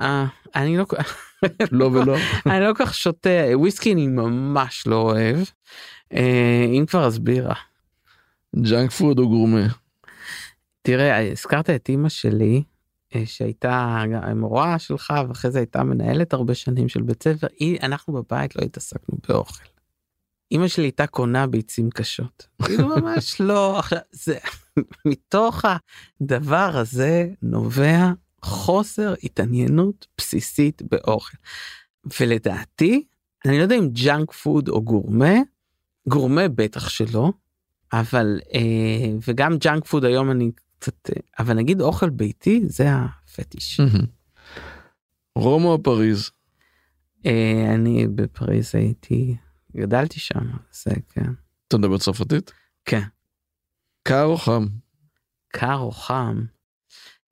אה, 0.00 0.26
אני 0.54 0.76
לא 0.76 0.86
לא 1.72 1.84
ולא. 1.84 2.16
אני 2.46 2.60
לא 2.60 2.74
כל 2.74 2.84
כך 2.84 2.94
שותה 2.94 3.28
וויסקי 3.54 3.92
אני 3.92 4.06
ממש 4.06 4.86
לא 4.86 4.96
אוהב. 4.96 5.36
אה, 6.12 6.66
אם 6.78 6.86
כבר 6.86 7.04
אז 7.06 7.18
בירה. 7.18 7.54
ג'אנק 8.56 8.90
פוד 8.90 9.18
או 9.18 9.28
גורמה? 9.28 9.66
תראה 10.82 11.30
הזכרת 11.30 11.70
את 11.70 11.88
אימא 11.88 12.08
שלי 12.08 12.62
שהייתה 13.24 14.02
גם 14.12 14.38
מורה 14.38 14.78
שלך 14.78 15.12
ואחרי 15.28 15.50
זה 15.50 15.58
הייתה 15.58 15.82
מנהלת 15.82 16.32
הרבה 16.32 16.54
שנים 16.54 16.88
של 16.88 17.02
בית 17.02 17.22
ספר 17.22 17.46
היא 17.58 17.78
אנחנו 17.82 18.12
בבית 18.12 18.56
לא 18.56 18.62
התעסקנו 18.64 19.18
באוכל. 19.28 19.64
אימא 20.50 20.68
שלי 20.68 20.84
הייתה 20.84 21.06
קונה 21.06 21.46
ביצים 21.46 21.90
קשות. 21.90 22.46
כאילו 22.64 22.88
ממש 22.88 23.40
לא 23.40 23.78
עכשיו 23.78 23.98
זה 24.12 24.38
מתוך 25.08 25.64
הדבר 26.20 26.70
הזה 26.74 27.28
נובע 27.42 28.12
חוסר 28.42 29.14
התעניינות 29.22 30.06
בסיסית 30.18 30.82
באוכל. 30.82 31.36
ולדעתי 32.20 33.04
אני 33.46 33.58
לא 33.58 33.62
יודע 33.62 33.76
אם 33.76 33.88
ג'אנק 33.92 34.32
פוד 34.32 34.68
או 34.68 34.82
גורמה 34.82 35.34
גורמה 36.08 36.48
בטח 36.48 36.88
שלא 36.88 37.32
אבל 37.92 38.40
אה, 38.54 39.10
וגם 39.28 39.56
ג'אנק 39.58 39.86
פוד 39.86 40.04
היום 40.04 40.30
אני 40.30 40.50
קצת 40.84 41.10
אה, 41.10 41.20
אבל 41.38 41.54
נגיד 41.54 41.80
אוכל 41.80 42.10
ביתי 42.10 42.60
זה 42.66 42.86
הפטיש. 42.92 43.80
רומא 45.38 45.66
או 45.66 45.82
פריז? 45.82 46.30
אה, 47.26 47.74
אני 47.74 48.06
בפריז 48.14 48.74
הייתי 48.74 49.36
גדלתי 49.76 50.20
שם 50.20 50.46
זה 50.72 50.90
כן 51.08 51.30
אתה 51.68 51.78
מדבר 51.78 51.98
צרפתית? 51.98 52.52
כן 52.84 53.02
קר 54.02 54.24
או 54.24 54.36
חם? 54.36 54.66
קר 55.48 55.78
או 55.78 55.92
חם. 55.92 56.44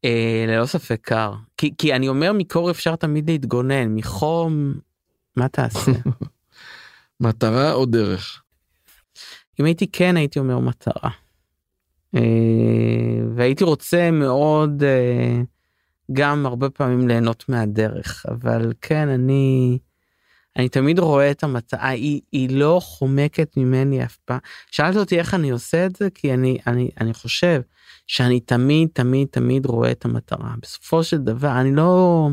אה, 0.05 0.45
ללא 0.49 0.67
ספק 0.67 1.01
קר 1.03 1.35
כי 1.57 1.75
כי 1.79 1.95
אני 1.95 2.09
אומר 2.09 2.33
מקור 2.33 2.71
אפשר 2.71 2.97
תמיד 2.97 3.31
להתגונן 3.31 3.95
מחום 3.95 4.75
מה 5.37 5.49
תעשה 5.49 5.93
מטרה 7.21 7.73
או 7.73 7.87
דרך? 7.87 8.43
אם 9.61 9.65
הייתי 9.65 9.87
כן 9.93 10.17
הייתי 10.17 10.39
אומר 10.39 10.59
מטרה. 10.59 11.22
אה, 12.15 12.21
והייתי 13.37 13.65
רוצה 13.65 14.11
מאוד 14.11 14.83
אה, 14.83 15.43
גם 16.13 16.47
הרבה 16.47 16.71
פעמים 16.71 17.09
ליהנות 17.09 17.45
מהדרך 17.49 18.27
אבל 18.29 18.73
כן 18.81 19.09
אני 19.09 19.79
אני 20.57 20.69
תמיד 20.69 20.99
רואה 20.99 21.31
את 21.31 21.45
המטרה 21.45 21.89
היא, 21.89 22.21
היא 22.33 22.57
לא 22.57 22.81
חומקת 22.83 23.57
ממני 23.57 24.05
אף 24.05 24.17
פעם. 24.17 24.39
שאלת 24.71 24.97
אותי 24.97 25.19
איך 25.19 25.35
אני 25.35 25.51
עושה 25.51 25.87
את 25.87 25.97
זה 25.97 26.11
כי 26.11 26.35
אני 26.35 26.59
אני 26.67 26.91
אני 27.01 27.15
חושב 27.15 27.61
שאני 28.07 28.41
תמיד 28.41 28.89
תמיד 28.93 29.29
תמיד 29.31 29.67
רואה 29.67 29.91
את 29.91 30.05
המטרה 30.05 30.55
בסופו 30.63 31.05
של 31.05 31.19
דבר 31.19 31.61
אני 31.61 31.75
לא 31.75 32.29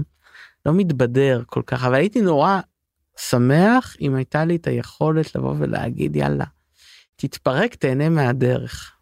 לא 0.66 0.74
מתבדר 0.74 1.44
כל 1.46 1.62
כך 1.66 1.84
אבל 1.84 1.96
הייתי 1.96 2.22
נורא 2.22 2.60
שמח 3.18 3.96
אם 4.02 4.16
הייתה 4.16 4.46
לי 4.46 4.56
את 4.56 4.68
היכולת 4.68 5.36
לבוא 5.36 5.56
ולהגיד 5.60 6.16
יאללה 6.16 6.46
תתפרק 7.16 7.76
תהנה 7.76 8.10
מהדרך. 8.10 8.99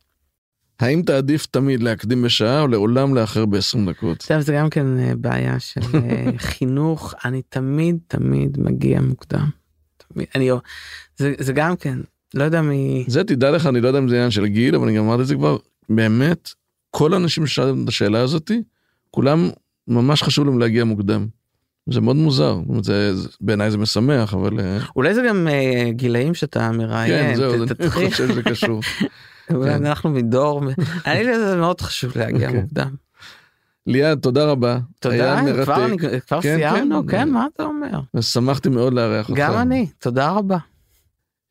האם 0.80 1.02
תעדיף 1.02 1.46
תמיד 1.46 1.84
להקדים 1.84 2.22
בשעה 2.22 2.62
או 2.62 2.68
לעולם 2.68 3.16
לאחר 3.16 3.46
ב-20 3.46 3.90
דקות? 3.90 4.18
עכשיו 4.22 4.42
זה 4.42 4.54
גם 4.54 4.70
כן 4.70 5.00
אה, 5.00 5.14
בעיה 5.16 5.60
של 5.60 5.82
אה, 5.94 6.26
חינוך 6.38 7.14
אני 7.26 7.42
תמיד 7.50 7.98
תמיד 8.08 8.58
מגיע 8.60 9.02
מוקדם. 9.02 9.50
תמיד, 10.14 10.28
אני 10.36 10.50
זה, 11.18 11.34
זה 11.40 11.54
גם 11.54 11.76
כן 11.76 12.00
לא 12.34 12.44
יודע 12.44 12.62
מי 12.62 13.06
זה 13.08 13.24
תדע 13.24 13.52
לך 13.52 13.66
אני 13.68 13.82
לא 13.82 13.88
יודע 13.88 14.00
אם 14.00 14.10
זה 14.10 14.16
עניין 14.16 14.32
של 14.32 14.46
גיל 14.48 14.76
אבל 14.76 14.88
אני 14.88 14.98
גם 14.98 15.04
אמרתי 15.04 15.22
את 15.22 15.28
זה 15.28 15.36
כבר 15.36 15.58
באמת 15.90 16.50
כל 16.92 17.14
האנשים 17.14 17.48
ששאלו 17.48 17.84
את 17.84 17.88
השאלה 17.88 18.20
הזאתי 18.22 18.62
כולם 19.12 19.50
ממש 19.88 20.24
חשוב 20.24 20.46
להם 20.46 20.60
להגיע 20.60 20.84
מוקדם. 20.84 21.28
זה 21.90 22.02
מאוד 22.02 22.16
מוזר 22.16 22.58
זה, 22.82 23.16
זה 23.16 23.30
בעיניי 23.42 23.72
זה 23.72 23.78
משמח 23.78 24.34
אבל 24.34 24.60
אה, 24.60 24.78
אולי 24.96 25.14
זה 25.14 25.22
גם 25.30 25.48
אה, 25.48 25.92
גילאים 25.92 26.34
שאתה 26.34 26.70
כן 26.72 26.78
מראיין 26.78 27.36
זהו 27.36 27.66
ת- 27.66 27.82
אני 27.82 27.90
חושב 27.90 28.28
שזה 28.28 28.44
קשור. 28.44 28.80
כן. 29.48 29.86
אנחנו 29.86 30.10
מדור 30.10 30.62
אני 31.06 31.40
זה 31.40 31.56
מאוד 31.56 31.82
חשוב 31.82 32.12
להגיע 32.16 32.48
אוקיי. 32.48 32.62
מוקדם. 32.62 32.96
ליעד 33.88 34.20
תודה 34.20 34.46
רבה. 34.46 34.80
תודה 35.00 35.42
כבר 35.64 35.88
כבר 36.28 36.42
כן, 36.42 36.58
סיימנו 36.58 37.02
כן. 37.02 37.12
כן 37.12 37.30
מה 37.30 37.48
אתה 37.56 37.64
אומר 37.64 38.22
שמחתי 38.22 38.70
מאוד 38.70 38.94
לארח 38.94 39.30
אותך. 39.30 39.40
גם 39.40 39.58
אני 39.58 39.88
תודה 40.00 40.32
רבה. 40.32 40.58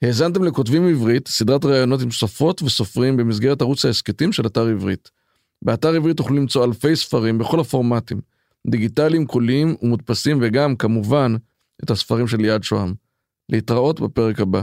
האזנתם 0.03 0.45
לכותבים 0.45 0.89
עברית, 0.89 1.29
סדרת 1.29 1.65
ראיונות 1.65 2.03
עם 2.03 2.11
סופרות 2.11 2.63
וסופרים 2.63 3.17
במסגרת 3.17 3.63
ערוץ 3.63 3.85
ההסכתים 3.85 4.33
של 4.33 4.47
אתר 4.47 4.67
עברית. 4.67 5.11
באתר 5.63 5.95
עברית 5.95 6.17
תוכלו 6.17 6.37
למצוא 6.37 6.65
אלפי 6.65 6.97
ספרים 6.97 7.39
בכל 7.39 7.61
הפורמטים, 7.61 8.21
דיגיטליים, 8.67 9.27
קוליים 9.27 9.77
ומודפסים 9.83 10.39
וגם, 10.43 10.77
כמובן, 10.77 11.37
את 11.85 11.91
הספרים 11.91 12.27
של 12.29 12.37
ליעד 12.37 12.63
שוהם. 12.63 12.95
להתראות 13.49 14.01
בפרק 14.01 14.41
הבא. 14.41 14.63